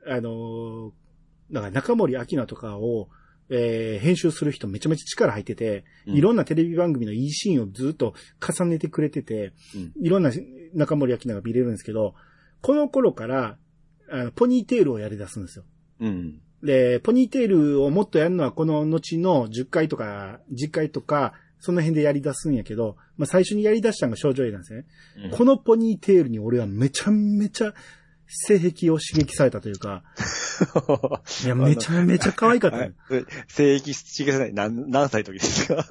[0.06, 0.90] あのー
[1.50, 3.08] だから中森明菜とかを、
[3.50, 10.30] えー編集する人めちゃめちゃ力入ってて、うんいろんなテレビ番組のいいシーンをずっと重ねてくれてて、うんいろんな
[10.74, 12.14] 中森明菜が見れるんですけど、
[12.60, 13.56] この頃から、
[14.10, 15.64] あのポニーテールをやり出すんですよ。
[16.00, 16.40] うん。
[16.62, 24.84] で、ポニーテールをもっとやるのはこの後の10回とか、10回とか、その辺でやり出すんやけど、まあ、最初にやり出したのが少女 A なんですね。
[25.32, 27.74] このポニーテールに俺はめちゃめちゃ
[28.28, 30.02] 性癖を刺激されたというか、
[31.44, 32.94] いや、めちゃめちゃ可愛かったのはい。
[33.48, 34.52] 性域刺激さない。
[34.54, 35.86] 何、何歳の時ですか？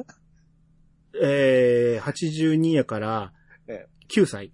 [1.22, 3.34] えー、82やから
[3.68, 4.52] え、9歳。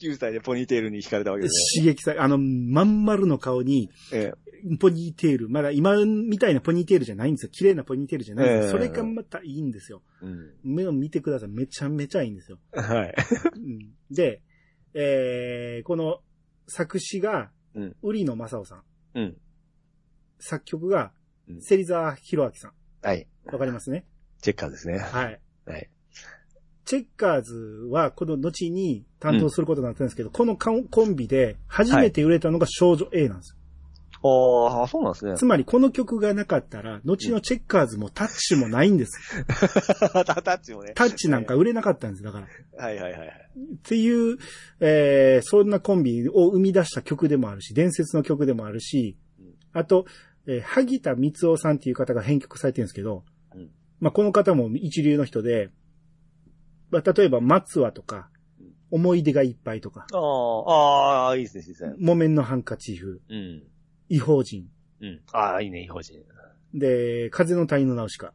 [0.00, 3.92] 9歳でポニーテールに惹かれたわけです刺激され、あの、まん丸の顔に、ね。
[4.12, 4.32] え
[4.78, 7.50] ポニーテール、まだ今みたいなポニーテールじゃないんですよ。
[7.50, 8.64] 綺麗なポニーテールじゃないんですよ。
[8.64, 10.02] ええそれがまたいいんですよ。
[10.22, 10.50] えうん。
[10.62, 11.48] 目を見てください。
[11.48, 12.58] めちゃめちゃいいんですよ。
[12.72, 13.14] はい。
[13.56, 14.40] うんで、
[14.94, 16.20] えー、この
[16.66, 18.82] 作詞がうん、売野正夫さん。
[19.14, 19.36] うん。
[20.38, 21.12] 作曲が
[21.48, 22.72] う、ん芹沢博明さん。
[23.00, 23.26] はい。
[23.46, 24.04] わかりますね？
[24.42, 24.98] チェッカーですね。
[24.98, 25.40] はい。
[25.64, 25.88] はい。
[26.84, 27.54] チェッカーズ
[27.90, 33.56] は、この後に担当することになったんですけど、このコンコンビで初めて売れたのが少女 A なんですよ。
[34.24, 35.34] ああ、そうなんですね。
[35.36, 39.44] つまり、この曲がなかったら、後のチェッカーズもタッチもないんです。
[40.12, 40.92] タッチもね。
[40.94, 42.84] タッチなんか売れなかったんです、だから。
[42.84, 43.28] はいはいはい。
[43.74, 44.38] っていう、
[44.80, 50.06] えー、そんなコンビを生み出した曲でもあるし、伝説の曲でもあるしうん、あと、
[50.46, 55.70] えー、萩田光夫さんっていう方が編曲されてるんですけど、うんまあ、この方も一流の人で、
[56.90, 58.28] まあ、例えば、松和とか
[58.60, 61.94] うん、思い出がいっぱいとか、ああ、ああ、いいですね、いいですね。
[61.98, 63.62] 木綿のハンカチーフ、うん。
[64.12, 64.68] 異邦人、
[65.00, 65.20] うん。
[65.32, 66.22] ああ、いいね、異邦人。
[66.74, 68.34] で、風の谷のナウシカ、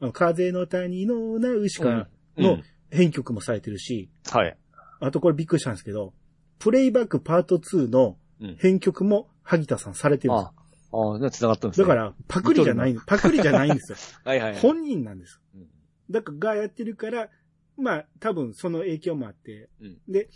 [0.00, 0.12] うん。
[0.12, 1.88] 風の谷のナウシカ
[2.36, 4.56] うんの編曲もされてるし、はい。
[5.00, 6.14] あとこれびっくりしたんですけど、
[6.60, 10.54] プレイバックパート2のうん編曲も萩田さんされてるんですよ
[10.92, 11.88] ああ、じゃあ繋がったんですね。
[11.88, 13.98] だか、ら、パクリじゃない、パクリじゃないんですよ。
[14.24, 14.60] はいはいはい。
[14.60, 15.40] 本人なんです。
[15.56, 15.66] うん
[16.10, 17.30] だから、がやってるから、
[17.76, 20.28] まあ、多分その影響もあって、うんで、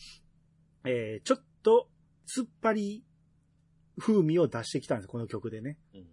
[0.84, 1.88] えー、ちょっと、
[2.26, 3.04] 突っ張り
[3.98, 5.78] 風味を出してきたんです、この曲でね。
[5.94, 6.06] うん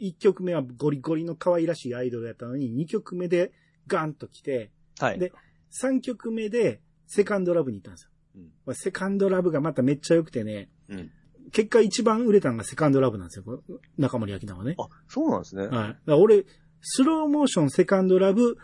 [0.00, 3.52] 1曲目はゴリゴリの可愛らしいアイドルやったのに、2曲目で
[3.86, 5.18] ガンと来て、はい。
[5.18, 5.32] で
[5.80, 8.10] 3曲目でセカンドラブに行ったんですよ。
[8.36, 11.10] うんまあセカンドラブがまためっちゃ良くてね、うん。
[11.52, 13.62] 結果一番売れたのがセカンドラブなんですよ、
[13.96, 14.74] 中森明菜はね。
[14.78, 15.66] あ、そうなんですね。
[15.66, 16.10] はい。
[16.10, 16.46] 俺、
[16.80, 18.56] スローモーションセカンドラブ、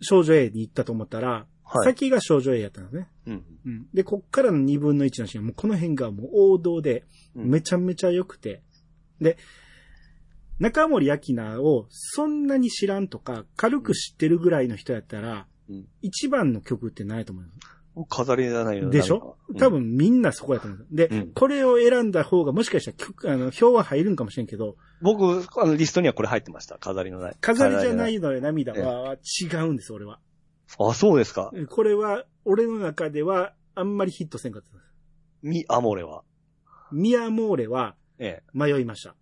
[0.00, 3.08] 少女 A に行ったと思ったら、はい先が少女 A やったのね。
[3.26, 3.44] うん。
[3.64, 3.86] うん。
[3.94, 7.04] で、こっからの2分の1のシーン、もうこの辺がもう王道で、
[7.36, 8.62] うんめちゃめちゃ良くて。
[9.20, 9.36] で、
[10.58, 17.44] 中森明菜をそんなに知らんとか、軽く知ってるぐらいの人やったら、うん一番の曲ってないと思う。
[18.08, 19.36] 飾りじゃないよでしょ？
[19.58, 19.68] 多。
[19.70, 20.86] 分みんなそこやと思う。
[20.90, 26.78] で、うんこれを選んだ方がもしかしたら曲、あの、票は入るんかもしれんけど、僕、あの、リストにはこれ入ってました。
[26.78, 27.36] 飾りのない。
[27.40, 30.18] 飾りじゃないのよ涙は違うんです、俺は。
[30.78, 31.52] あ、そうですか。
[31.68, 34.90] これは、俺の中では、あんまりヒットせんかったです。
[35.42, 36.22] ミ・アモレは？
[36.92, 39.16] ミアモーレはえ迷いました。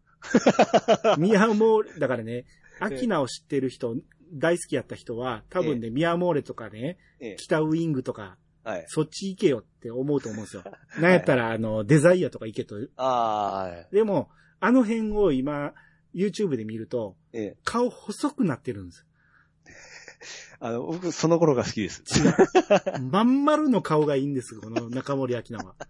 [1.19, 2.45] ミアモーレ、だからね、
[2.81, 3.97] アキナを知ってる人、
[4.33, 7.29] 大好きやった人は、多分ね、ミアモーレとかね、え。
[7.29, 7.37] ええ。
[7.37, 8.85] 北ウィングとか、はい。
[8.89, 10.65] そっち行けよって思うと思うんですよ。
[11.01, 12.77] なんやったら、あの、デザイアとか行けと。
[12.97, 13.89] ああ、はい。
[13.93, 14.29] でも、
[14.61, 15.73] あの辺を今、
[16.15, 17.57] YouTube で見ると、ええ。
[17.65, 19.07] 顔細くなってるんです
[20.61, 22.03] あの、僕、その頃が好きです。
[22.25, 22.35] よ。
[23.11, 25.75] まん丸の顔がいいんです、この中森明菜は。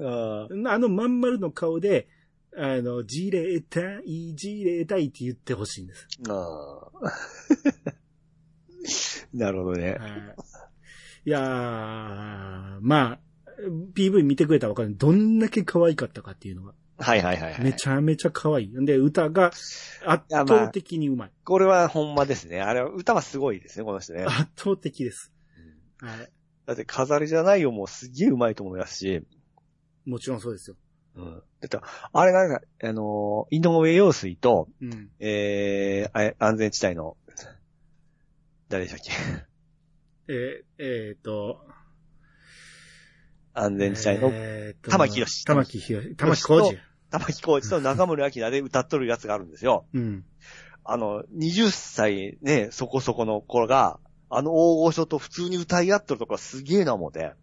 [0.00, 2.08] ああのまん丸の顔で、
[2.56, 6.08] あの、じれたい、じれたいって言ってほしいんです。
[6.28, 6.90] あ。
[9.32, 9.96] なるほどね。
[9.98, 10.34] はい
[11.26, 13.18] いやー、まあ、
[13.94, 14.94] PV 見てくれたらわかる。
[14.94, 16.74] どんだけ可愛かったかっていうのが。
[16.98, 17.60] はいはいはい、はい。
[17.62, 18.86] めちゃめちゃ可愛い。
[18.86, 21.32] で、歌が圧倒的にうまい。
[21.44, 22.60] これはほんまですね。
[22.60, 24.24] あれは、歌はすごいですね、この人ね。
[24.28, 25.32] 圧倒的です。
[25.98, 26.30] はい。
[26.66, 29.22] だって飾りじゃないよ、もうすげえうまいと思いますし。
[30.06, 30.76] もちろんそうですよ。
[31.16, 31.42] うん。
[31.60, 31.78] だって、
[32.12, 35.10] あれなんか、あのー井上陽水と、うん。
[35.18, 37.16] えー、安全地帯の、
[38.68, 39.00] 誰でしたっ
[40.26, 40.32] け？
[40.32, 41.60] えー、えーと、
[43.54, 44.32] 安全地帯の、
[44.82, 46.16] 玉木宏玉木宏。
[46.16, 46.78] 玉木浩二。
[47.10, 49.86] 玉木浩二と中森明菜で歌っとるやつがあるんですよ。
[49.94, 50.24] うん。
[50.84, 57.34] あの、20歳ね、そこそこの頃が、あの大御所と普通に歌い合っとるとこはすげえな思って。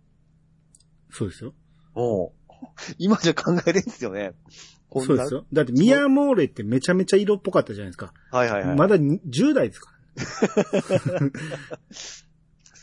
[1.10, 1.54] そうですよ。
[1.94, 2.54] もう、
[2.98, 4.34] 今じゃ考えれんすよね。
[4.94, 5.46] そうですよ。
[5.54, 8.14] だって、ミアモーレってめちゃめちゃ色っぽかったじゃないですか。
[8.32, 8.76] はいはいはい。
[8.76, 9.94] まだに10代ですか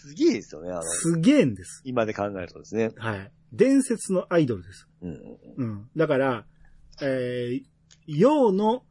[0.09, 1.83] すげえですよね、あのら。、すげえんです。
[1.85, 2.91] 今で考えるとですね。
[2.97, 3.33] はい。
[3.53, 4.89] 伝説のアイドルです。
[5.03, 5.39] うん。
[5.57, 5.91] うん。
[5.97, 6.45] だから、
[7.03, 7.63] えー、
[8.07, 8.85] 陽の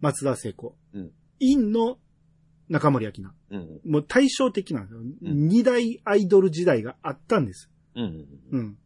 [0.00, 0.76] 松田聖子。
[0.94, 1.96] うん陰の
[2.68, 3.32] 中森明菜。
[3.50, 3.80] うん。
[3.90, 5.00] もう対照的なんですよ。
[5.00, 7.70] ん二大アイドル時代があったんです。
[7.96, 8.26] うん。
[8.52, 8.76] うん。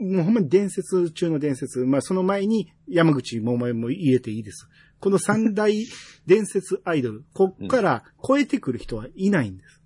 [0.00, 1.84] もうほんまに伝説中の伝説。
[1.84, 4.68] まあその前に山口百恵も入れていいです。
[5.00, 5.72] この三大
[6.26, 7.24] 伝説アイドル。
[7.34, 9.77] こっから超えてくる人はいないんです。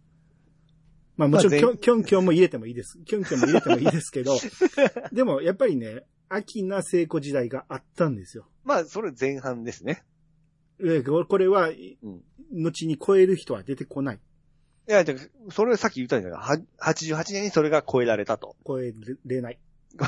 [1.22, 2.98] まあもちろん、まあキョン、キョンキョンも入れてもいいです。
[3.04, 4.38] キョンキョンも入れてもいいですけど、
[5.12, 8.48] でもやっぱりね、秋名聖子時代があったんですよ。
[8.64, 10.04] まあ、それ前半ですね。
[10.84, 12.22] えここれは、うん。
[12.52, 14.20] 後に超える人は出てこない。
[14.88, 16.40] いや、だからそれをさっき言ったんじゃない？
[16.40, 18.56] は88年にそれが超えられたと。
[18.66, 18.92] 超え
[19.26, 19.58] れない。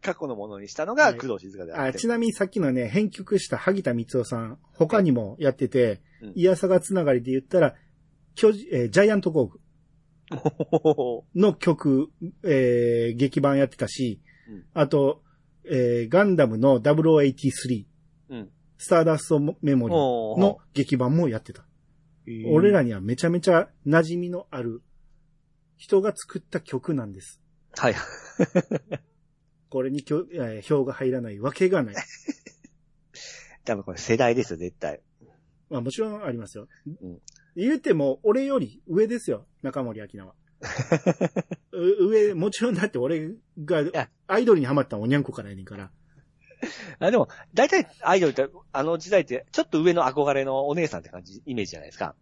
[0.00, 1.98] 過去のものにしたのはいが工藤静香であって。
[1.98, 7.74] あちなみにさっきのね、編曲した萩田光夫さん、他にもやってて、うんイヤサガつながりで言ったら、
[8.36, 9.60] 巨人えージャイアント工具
[11.34, 12.10] の曲、
[12.44, 15.22] えー劇版やってたし、うんあと、
[15.68, 17.86] えーガンダムの0083、
[18.30, 18.50] うん。
[18.78, 21.64] スターダストメモリーの劇版もやってた。
[22.52, 24.82] 俺らにはめちゃめちゃ馴染みのある
[25.76, 27.40] 人が作った曲なんです。
[27.76, 27.94] はい。
[29.70, 31.94] これにきょ、えー票が入らないわけがない。
[33.64, 35.00] 多分これ世代ですよ、絶対。
[35.70, 36.68] まあもちろんありますよ。
[37.02, 37.20] うん
[37.56, 40.34] 言うても、俺より上ですよ、中森明菜は。
[41.72, 43.32] う上、もちろんだって俺
[43.64, 45.90] がやアイドルにハマったのおにゃんこからやねんから。
[46.98, 52.14] あでも、大体アイドルって、あの時代って、ちょっと上の憧れのお姉さんって感じ、イメージじゃないですか。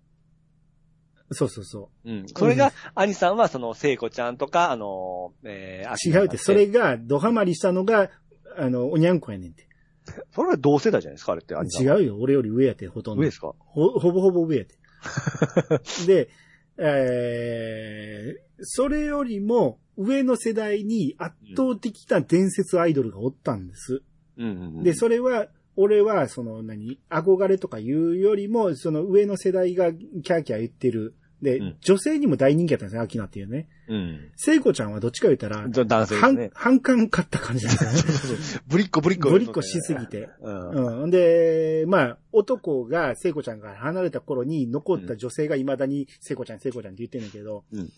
[1.31, 2.27] そうそうそうん。
[2.29, 6.23] それが、兄さんはその、聖子ちゃんとか、あの、えー、う。
[6.23, 8.11] 違うって、それがドハマりしたのが、
[8.57, 9.66] あの、おにゃんこやねんって。
[10.35, 11.55] それは同世代じゃないですか、あれって。
[11.55, 13.20] 違うよ、俺より上やって、ほとんど。
[13.23, 13.55] 上ですか？
[13.59, 14.77] ほ、ほぼほぼ上やって。
[16.07, 16.29] で、
[16.77, 24.03] えー、それよりも上の世代に圧倒的な伝説アイドルがおったんです。
[24.37, 24.83] うんうんうん。
[24.83, 31.14] で、それは、俺は、その、何、憧れとかいうよりも、その上の世代がキャーキャー言ってる。
[31.45, 33.69] で、うん女性にも大人気やったんですね、アキナっていうね。
[33.89, 34.31] うん。
[34.35, 36.51] 聖子ちゃんはどっちか言ったら、男性ね。
[36.55, 38.63] 反感買った感じなんですよね。
[38.67, 39.31] ぶりっこぶりっこ。
[39.31, 40.07] ぶりっこしすぎ。
[40.09, 40.29] て。
[40.41, 41.03] うん。
[41.03, 41.11] うん。
[41.11, 47.93] で、まあ、男が聖子ちゃんが離れた頃に残った女性が未だに聖子ちゃん、聖子ちゃんって言ってんだけど、うん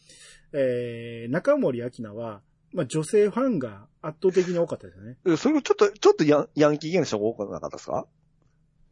[0.52, 2.40] えー、中森明菜は、
[2.72, 5.16] まあ女性ファンが圧倒的に多かったですよね。
[5.26, 8.06] えそれもちょっと、ちょっとヤンヤンキー系の人が多くなかったですか？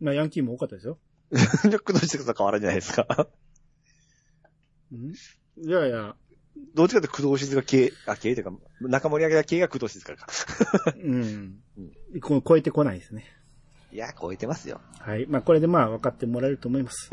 [0.01, 0.99] まあヤンキーも多かったですよ。
[1.35, 3.29] じゃあ、工藤静香と変わらんじゃないですか？
[4.95, 5.67] うん？
[5.67, 6.15] いやいや、
[6.75, 10.27] どっちかというと工藤静香系、あ、系というか、中森明菜系が工藤静香か。
[11.03, 11.61] うん。
[12.23, 13.25] こ超えてこないですね。
[13.93, 14.81] いや、超えてますよ。
[15.01, 15.27] はい。
[15.27, 17.11] まあこれでまあ分かってもらえると思います。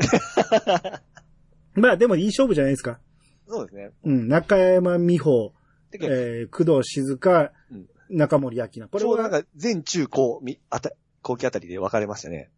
[1.74, 3.00] まあでもいい勝負じゃないですか。
[3.48, 3.90] そうですね。
[4.04, 4.28] うん。
[4.28, 5.52] 中山美穂、
[5.94, 8.88] えー、工藤静香、うん中森明菜。
[8.88, 10.92] これは、なんか、全中高、み、あた、
[11.22, 12.50] 後期あたりで分かれましたね。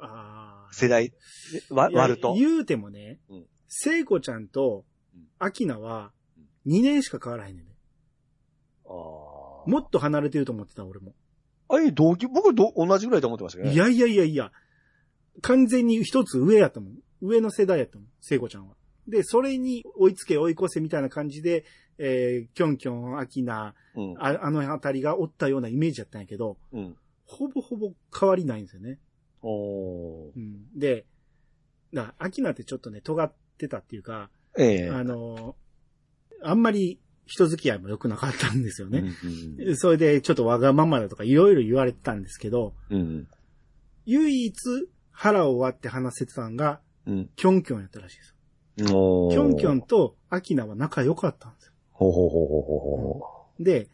[0.00, 1.12] あー世代、
[1.68, 2.32] わ、割ると。
[2.34, 6.12] 言うてもねうん、聖子ちゃんとうん、秋菜は、
[6.66, 7.72] 2年しか変わらへんねんね。
[8.86, 11.14] あーもっと離れてると思ってた、俺も。
[11.68, 13.74] あれ、同期、僕ど、同じぐらいと思ってましたけどね。
[13.74, 14.52] いやいやいやいや、
[15.42, 16.94] 完全に一つ上やったもん。
[17.20, 18.74] 上の世代やったもん、聖子ちゃんは。
[19.06, 21.64] で、それに追いつけ追い越せみたいな感じで、
[21.98, 24.14] えー、キョンキョン、アキナ、うん。
[24.18, 26.96] ああの辺りがおったようなイメージやったんやけど、うん。
[27.26, 28.98] ほぼほぼ変わりないんですよね。
[29.42, 30.78] おーうん。
[30.78, 31.06] で、
[31.92, 35.56] だアキナってちょっとね、尖ってたっていうか、ええあの、
[36.42, 39.04] あんまり人付き合いも良くなかったんですよね。
[39.58, 43.28] うんそれでちょっとわがままだとかいろいろ言われてたんですけど、うん。
[44.06, 44.54] 唯一
[45.10, 47.30] 腹を割って話せてたのが、うん。
[47.36, 48.34] キョンキョンやったらしいです。
[48.78, 51.72] キョンキョンとアキナは仲良かったんですよ。
[51.90, 53.88] ほうほうほうほうほうほで、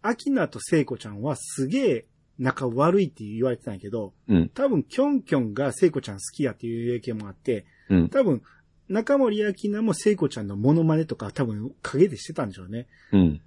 [0.00, 2.06] アキナと聖子ちゃんはすげえ
[2.38, 4.34] 仲悪いって言われてたんやけど、う。
[4.34, 4.48] うん。
[4.48, 8.08] 多分キョンキョンが聖子ちゃん好きやっていう影響もあって、うん。
[8.08, 8.42] 多分
[8.88, 12.86] 中森明菜も聖子ちゃんのモノマネとか多分陰でしてたんでしょうね。
[13.12, 13.40] うん。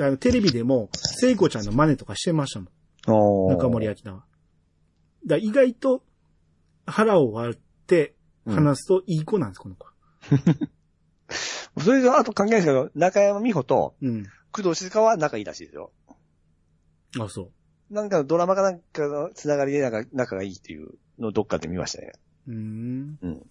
[0.00, 3.48] あのテレビでも聖子ちゃんの真似とかしてましたもん。
[3.50, 4.24] 中森明菜は。
[5.26, 6.02] だ意外と
[6.86, 8.14] 腹を割って
[8.46, 9.92] 話すといい子なんです、この子は。
[11.82, 14.26] それと、あと関係ないですけど、中山美穂とうん。
[14.52, 15.90] 工藤静香は仲いいらしいですよ。
[17.18, 17.50] あ、そ
[17.90, 17.94] う。
[17.94, 22.12] なんかのドラマかなんかのつながりでなんか仲がいいっていうのをどっかで見ましたね。
[22.46, 23.18] うーん。
[23.20, 23.46] うん。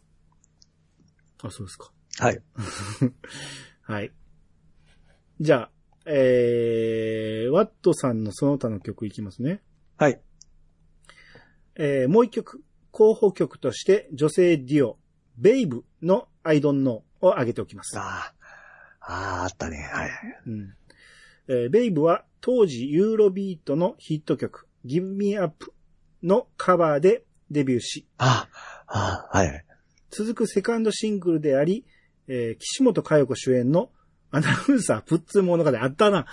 [1.44, 1.92] あ、そうですか。
[2.20, 2.42] はい。
[3.84, 4.12] はい。
[5.40, 5.72] じゃあ、
[6.06, 9.62] えー、ワットさんのその他の曲いきますね。
[9.98, 10.22] はい。
[11.76, 15.00] えー、もう一曲、候補曲として女性デュオ、
[15.38, 17.98] ベイブの I don't know を挙げておきます。
[17.98, 18.34] ああ。
[19.02, 19.90] ああ、あったね。
[19.92, 20.10] はい。
[20.48, 20.76] うん
[21.50, 25.74] えーベイブは当時ユーロビートのヒット曲 Give Me Up
[26.22, 28.48] のカバーでデビューし、あ
[28.88, 29.66] あ、ああ、はい。
[30.16, 31.86] 続くセカンドシングルであり、
[32.28, 33.90] えー岸本佳代子主演の
[34.32, 36.26] アナウンサープッツー物語あったな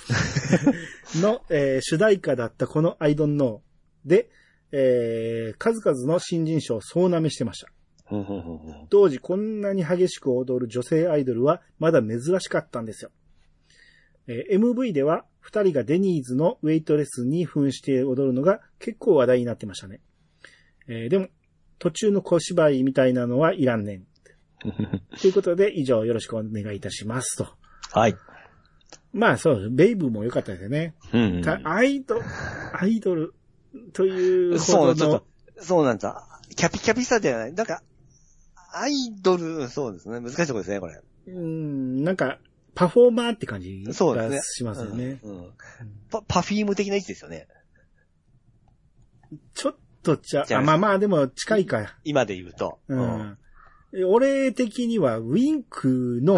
[1.17, 3.61] の、えー主題歌だったこの I don't know
[4.05, 4.31] で、
[4.73, 7.71] えー数々の新人賞を総なめしてました。
[8.91, 13.11] 当時こんなに激しく踊る女性アイドルはまだ珍しかったんですよ。
[14.27, 20.01] えー MV では二人がデニーズのウェイトレスに扮して踊るのが結構話題になってましたね。
[20.87, 21.29] えーでも
[21.81, 24.07] 途中の小芝居みたいなのはいらんねん。
[25.21, 27.49] ということで以上よろしくお願いいたしますと。
[27.93, 28.15] はい。
[29.13, 30.95] まあそう、ベイブも良かったですよね。
[31.13, 32.23] うんうんたアイドル、
[32.75, 33.35] アイドル
[33.95, 35.27] というほどのっと、
[35.59, 36.27] そうなんだ。
[36.55, 37.53] キャピキャピさではない。
[37.55, 37.83] なんか、
[38.73, 40.21] アイドル、そうですね。
[40.21, 41.01] 難しいところですね、これ。
[41.29, 42.39] うん、なんか、
[42.75, 43.93] パフォーマーって感じが。
[44.43, 45.19] しますよね。
[45.23, 45.39] うん。
[45.39, 45.51] うん
[46.11, 47.49] パ、パフィーム的な位置ですよね。
[49.55, 51.97] ちょっとちゃ、ああまあまあでも近いか。
[52.05, 52.81] 今で言うと。
[52.89, 53.39] うん。
[54.07, 56.37] 俺的にはウィンクの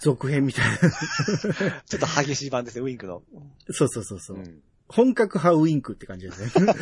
[0.00, 0.78] 続編みたいな。
[1.86, 3.22] ちょっと激しい版ですね、ウィンクの。
[3.70, 4.62] そうそうそうそう、ん。
[4.88, 6.66] 本格派ウィンクって感じですね。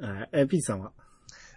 [0.00, 0.92] はいえ、ピーチさんは？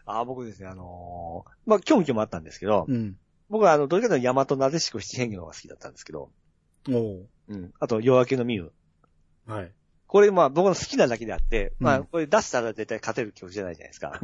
[0.05, 3.17] ああ、僕ですね、あのーまあ、興味もあったんですけど、うん。
[3.49, 6.31] 僕はあの、どれかというと大和なでしこ七変化の方が好きだったんですけど、
[6.89, 7.73] おううん。
[7.79, 8.73] あと、夜明けのミュウ。
[9.45, 9.71] はい。
[10.07, 14.19] これ、まあ、僕の好きなだけであって、まあ、うんこれ出したら絶対勝てる曲じゃないじゃないですか。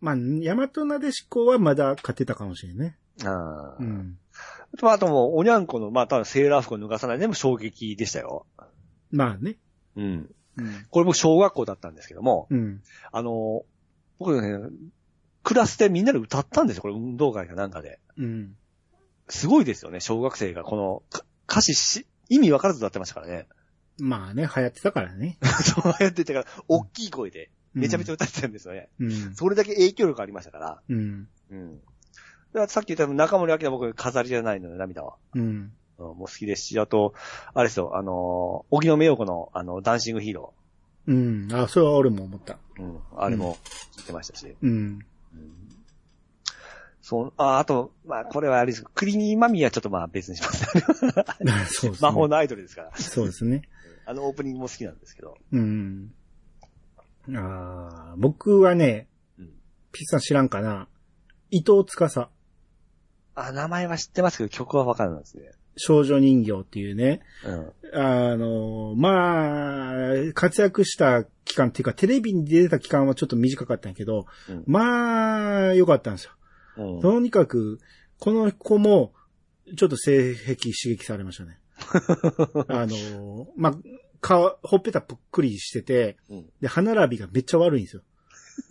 [0.00, 2.96] まあ、大和なでしこはまだ勝てたかもしれんね。
[3.22, 4.18] あーうん。
[4.74, 8.46] あと、あともう、おにゃんこの、まあ、多分セーラー服を脱がさないでも衝撃でしたよ。
[9.10, 9.56] まあね。
[9.96, 10.30] うん。
[10.56, 10.86] うん。
[10.88, 12.82] これ僕、小学校だったんですけども、うん。
[13.12, 13.64] あの、
[14.18, 14.70] 僕ね、
[15.42, 18.00] クラスでみんなで歌ったんですよ、これ運動会かなんかで。
[18.16, 18.56] うん。
[19.28, 23.48] すごいですよね、小学生がこの、か歌詞し、意味わからず歌ってましたからね。
[24.00, 25.38] まあね、流行ってたからね。
[25.62, 28.14] そうやってたから、大きい声で、めちゃめちゃゃ。
[28.14, 28.88] 歌ってたんですよね。
[28.98, 29.34] うん。
[29.34, 30.82] それだけ影響力ありましたから。
[30.88, 31.28] うん。
[31.50, 31.76] うん。
[31.76, 31.82] だ
[32.54, 35.16] からさっき言った中森明菜僕飾りじゃないのよ、涙は。
[35.34, 35.72] うん。
[35.98, 37.14] うん、もう好きですし、あと、
[37.54, 40.54] あれですよ、あのー、荻野目洋子の、あの、ダンシングヒーロ
[41.06, 41.48] うん。
[41.52, 42.58] あ、それは俺も思った。
[42.78, 42.82] ー。
[42.82, 43.00] うん。
[43.16, 43.58] あれも
[43.96, 44.56] 聞いてましたし。
[44.62, 44.70] うん。
[44.70, 45.00] うん
[47.10, 50.64] そう、あ、あと、まあ、これはあれですクリニーマミーはちょっとまあ別にします。
[51.74, 51.98] そうですね。
[52.00, 52.96] 魔法のアイドルですから。
[52.96, 53.62] そうですね。
[54.06, 55.36] あのオープニングも好きなんですけど。
[55.52, 56.12] うん。
[57.34, 59.50] ああ、僕はねうん、
[59.92, 60.88] ピッさん知らんかな？
[61.50, 62.30] 伊藤司、
[63.34, 65.50] あ、名前は知ってますけど曲はわからないですね。
[65.76, 67.72] 少女人形っていうね、うん。
[67.94, 76.32] あの、まあ、活躍した期間っていうか、テレビに出てた期間はちょっと短かったんやけど、うんまあ、良かったんですよ。
[76.76, 77.00] うん。
[77.00, 77.78] とにかく、
[78.18, 79.12] この子も、
[79.76, 81.59] ちょっと性癖刺激されましたね。
[82.68, 83.74] あの、まあ、
[84.20, 88.02] 顔、ほっぺたぷっくりしてて、うんで、歯並びがめっちゃ悪いんですよ。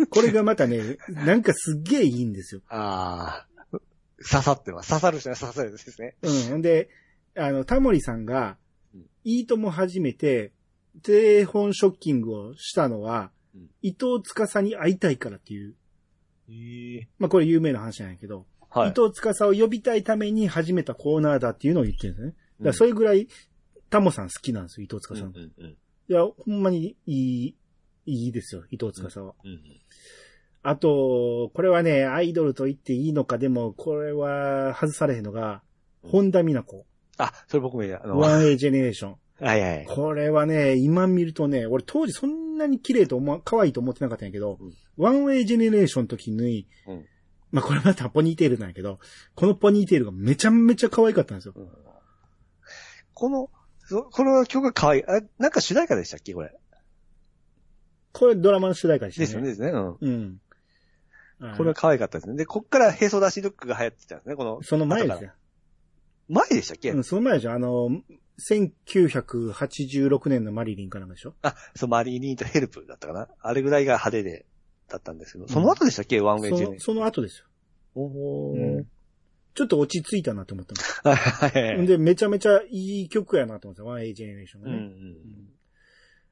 [0.09, 2.61] これがまたね、 なんかすっげえいいんですよ。
[2.69, 3.79] ああ。
[4.21, 4.89] 刺さってます。
[4.89, 6.15] 刺さる人は刺さるですね。
[6.21, 6.61] うん。
[6.61, 6.89] で、
[7.35, 8.57] あの、タモリさんが
[8.93, 10.51] うん、いいとも始めて、
[11.03, 15.73] テレフォンショッキングをしたのは、うん伊藤司に会いたいからっていう、
[16.49, 18.89] ええまあこれ有名な話なんやけど、はい。
[18.89, 22.33] 伊藤司を呼びたいために始めたコーナーだっていうのを言ってるんですね。
[22.59, 23.27] だからそれぐらい、
[23.89, 25.29] タモさん好きなんですよ、伊藤司さん。
[25.29, 25.69] うんうんうん。
[25.71, 27.55] いや、ほんまにいい、
[28.05, 29.33] いいですよ、伊藤司は。
[29.43, 29.59] うん
[30.61, 35.63] あと、これはね、アイドルと言っていいのか、でも、これは外されへんのが、
[36.03, 36.85] 本田美奈子。
[37.17, 38.01] あ、それ僕もいいや。
[38.03, 39.15] あの、は 1A ジェネレーション。
[39.41, 39.85] いはい。
[39.87, 47.05] これはね、今見るとね、俺当時そんなに綺麗と思わ、可愛いと思ってなかったんやけど、うんワンウェイジェネレーションの時に、うん
[47.51, 48.99] まあこれまたポニーテールなんやけど、
[49.33, 51.53] このポニーテールがめちゃめちゃ可愛かったんですよ。
[51.55, 51.67] うん
[53.19, 53.49] この、
[53.85, 55.03] そこの曲が可愛い。
[55.05, 56.55] あ、なんか主題歌でしたっけこれ？
[58.13, 59.25] これドラマの主題歌でしたね。
[59.25, 59.69] ですよね、ですね。
[59.71, 60.39] うん。
[61.41, 61.55] うん。
[61.57, 62.37] これは可愛かったですね。
[62.37, 64.61] で、こっからヘソ出しルックが流行ってたんですね、この。
[64.63, 65.31] その前ですよ。
[66.29, 67.51] 前でしたっけ、うん、その前でしょ。
[67.51, 67.89] あの、
[68.39, 71.33] 1986年のマリリンかなんかでしょ。
[71.41, 74.45] あ、そう、マリー・リーとヘルプだったかなあれぐらいが派手で、
[74.87, 77.45] だったんですけど、その後でしたっけ、ワンウェイジェネその、後ですよ。
[77.95, 78.87] おうん
[79.59, 81.01] ちょっと落ち着いたなと思ってます。
[81.03, 81.85] はいはいはい。
[81.85, 84.03] で、めちゃめちゃいい曲やなと思ってます。
[84.03, 84.77] 1A ジェネレーションがね。
[84.77, 85.17] うんうん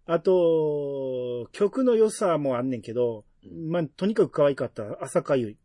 [0.09, 5.57] あと、曲の良さもあんねんけど、うんまあ、とにかく可愛かった浅香唯。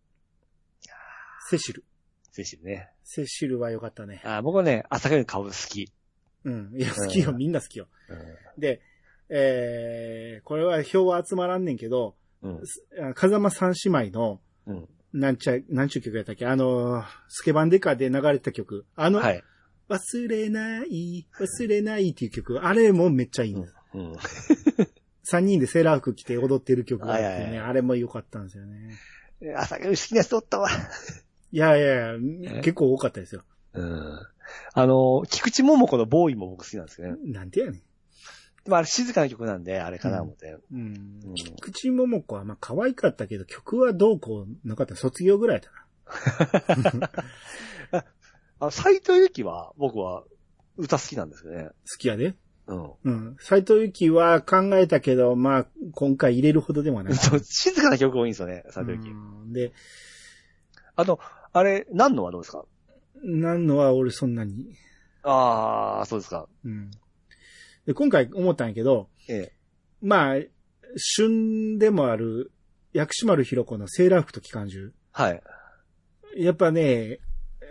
[1.49, 1.85] セシル。
[2.33, 2.91] セシルね。
[3.05, 4.21] セシルは良かったね。
[4.25, 5.93] あ僕はね、朝霞の顔好き。
[6.43, 6.73] うん。
[6.77, 7.31] いや、好きよ。
[7.31, 7.87] うんみんな好きよ。
[8.57, 8.81] うで、
[9.29, 12.49] えー、これは票は集まらんねんけど、ん。
[12.49, 12.63] うん。
[13.11, 14.89] あ風間三姉妹の、うん。
[15.13, 16.47] なんちゃ、なんちゅう曲やったっけ？
[16.47, 18.87] あの、スケバンデカで流れてた曲。
[18.97, 19.43] あの、はい。
[19.89, 22.65] 忘れない、忘れないっていう曲。
[22.65, 23.75] あれもめっちゃいいんです。
[23.95, 24.17] うん。
[25.23, 28.97] 三人でセーラー服着て踊ってる曲があってね、はいはいはいあれも良かったんですよね。
[29.57, 30.69] 朝霞好きな人おったわ。
[30.71, 33.43] いやいやいや、結構多かったですよ。
[33.75, 34.21] うん。
[34.75, 37.17] あの、菊池桃子のボーイも僕好きなんですけどね。
[37.25, 37.83] なんてやねん。
[38.67, 40.57] まあ、あれ静かな曲なんで、あれかな思って。
[40.73, 41.35] うんうん。
[41.35, 44.95] 菊池桃子はまあ可愛かったけど、曲はどうこうなかった。
[44.97, 45.71] 卒業ぐらいだ
[47.01, 47.11] な。
[48.61, 50.25] あ、斎藤由貴は、僕は、
[50.77, 51.65] 歌好きなんですよね。
[51.69, 52.35] 好きやで。
[52.67, 52.91] うん。
[53.05, 53.37] うん。
[53.41, 57.15] 斎藤由貴は考えたけど、まあ、今回入れるほどでもない。
[57.17, 59.11] そう、静かな曲多いんですよね、斎藤由貴。
[59.11, 59.73] うんで、
[60.95, 61.19] あと、
[61.53, 62.65] あれ、何のはどうですか？
[63.25, 64.73] なんのは俺そんなに。
[65.25, 66.49] ああ、そうですか。
[66.65, 66.91] うん。
[67.87, 69.53] で、今回思ったんやけど、ええ。
[70.01, 70.37] まあ、
[70.97, 72.53] 旬でもある、
[72.93, 74.93] 薬師丸ひろ子のセーラー服と機関銃。
[75.13, 75.43] はい。
[76.37, 77.21] やっぱね、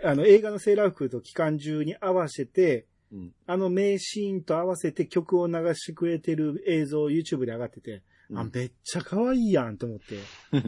[0.04, 3.32] あの映画のセーラー服と機関銃に合わせて、うん。
[3.46, 8.02] あの名シーンと合わせて曲を流してくれてる映像 YouTube で上がってて、
[8.34, 10.16] あ、めっちゃ可愛いやんと思って。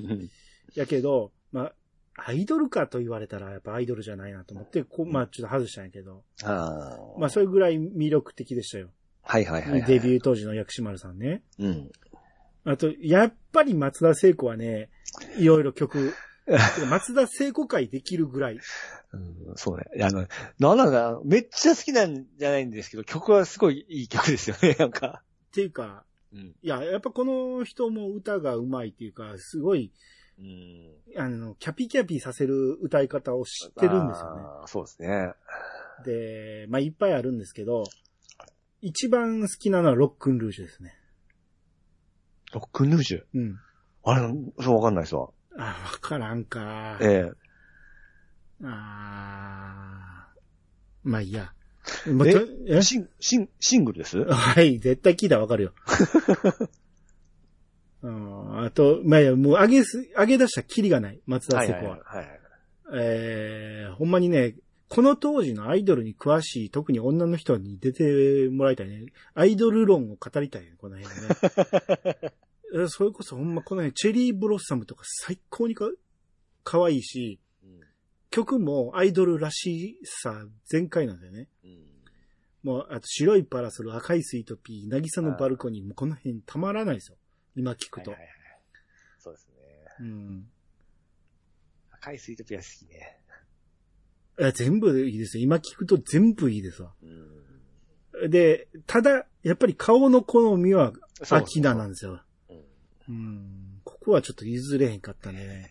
[0.79, 1.75] やけど、まあ、
[2.17, 7.19] アイドルかと言われたらやっぱアイドルじゃないなと思って、こうまあちょっと外したんやけど、ああ。
[7.19, 8.91] まあそれぐらい魅力的でしたよ。
[9.25, 9.83] はいはいはい、はい。
[9.85, 11.43] デビュー当時の薬師丸さんね。
[11.59, 11.91] うん。
[12.65, 14.91] あと、やっぱり松田聖子はね、
[15.37, 16.15] いろいろ曲、
[16.91, 18.59] 松田聖子会できるぐらい。
[19.13, 19.85] うん、そうね。
[20.05, 20.27] あの、
[20.77, 25.23] なんだ、めっちゃ好きなんじゃないんですけど、曲はすごいいい曲ですよね、 なんか。
[25.49, 26.41] っていうか、うん。
[26.41, 29.93] いや、やっぱこの人も歌が上手いっていうか、すごい、
[30.39, 31.21] うん。
[31.21, 34.43] あの、キャピキャピさせる歌い方を知ってるんですよね。
[34.67, 35.33] そうですね。
[36.05, 37.85] で、まあ、いっぱいあるんですけど、
[38.87, 40.95] 一番好きなのはロックンルージュですね。
[42.53, 43.23] ロックンルージュ？
[43.35, 43.59] うん。
[44.05, 44.29] あれ、
[44.61, 45.31] そうわかんないですわ。
[45.59, 46.99] あ、わからんか。
[47.01, 47.31] え
[48.63, 51.55] あーまあいいや。
[52.07, 52.83] まあえとええ？
[52.83, 54.23] シン、シン、シングルです？
[54.23, 55.73] はい、絶対聞いたらわかるよ。
[58.03, 61.81] うんあと、まあいや、もう上げす、上げ出したらキリがない、松田聖子は。
[61.81, 62.41] はいはいはい。
[62.97, 64.57] えー、ほんまにね、
[64.95, 69.07] この当時のアイドルに詳しい、特に女の人に出てもらいたいね。
[69.35, 72.33] アイドル論を語りたいね、この辺ね。
[72.85, 75.91] えそれこそほんまこの辺、チェリーブロッサムとか最高にか、
[76.63, 77.81] 可愛いし、うん
[78.31, 81.49] 曲もアイドルらしさ全開なんだよね。
[81.65, 81.85] うん
[82.65, 87.19] もう、あと白いパラソル、赤いスイートピー、渚のバルコニー、もうこの辺たまらないですよ。
[87.55, 88.11] 今聞くと。
[88.11, 88.35] はいはいはい
[89.19, 89.55] そうですね。
[90.01, 90.49] うん。
[91.91, 93.21] 赤いスイートピア好きね。
[94.55, 95.45] 全部いいですよ。
[95.45, 96.93] 今聞くと全部いいですわ。
[97.03, 98.31] うん。
[98.31, 100.93] で、ただ、やっぱり顔の好みは、
[101.31, 102.21] アキナなんですよ。
[103.85, 105.71] ここはちょっと譲れへんかったね。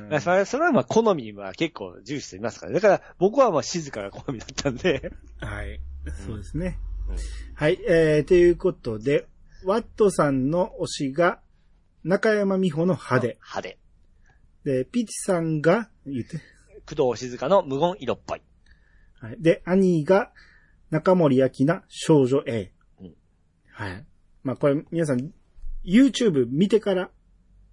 [0.00, 2.72] うんまあそれそれはまあ好みは結構重視していますから。
[2.72, 5.10] だから僕はまあ静かが好みだったんで。
[5.38, 5.80] はい。
[6.26, 6.78] そうですね。
[7.08, 7.16] うん
[7.54, 7.78] はい。
[7.88, 9.26] えー、ということで、
[9.64, 11.40] ワットさんの推しが、
[12.04, 13.26] 中山美穂の派手。
[13.42, 13.78] 派手。
[14.64, 16.38] で、ピチさんが、言って。
[16.94, 18.42] 工藤静香の無言色っぽい。
[19.20, 19.36] はい。
[19.38, 20.32] で、兄が、
[20.90, 22.72] 中森明菜少女 A。
[23.00, 23.14] うん
[23.70, 24.06] はい。
[24.42, 25.32] まあ、これ、皆さん、
[25.84, 27.10] YouTube 見てから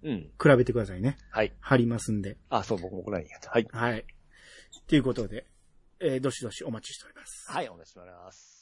[0.02, 0.30] うん。
[0.40, 1.16] 比べてくださいね。
[1.30, 1.52] はい。
[1.60, 2.36] 貼りますんで。
[2.50, 3.28] あ、そう、僕もこれに。
[3.30, 3.66] はい。
[3.70, 4.04] はい。
[4.86, 5.46] ということで、
[5.98, 7.50] えーどしどしお待ちしております。
[7.50, 8.55] はい、お願いします。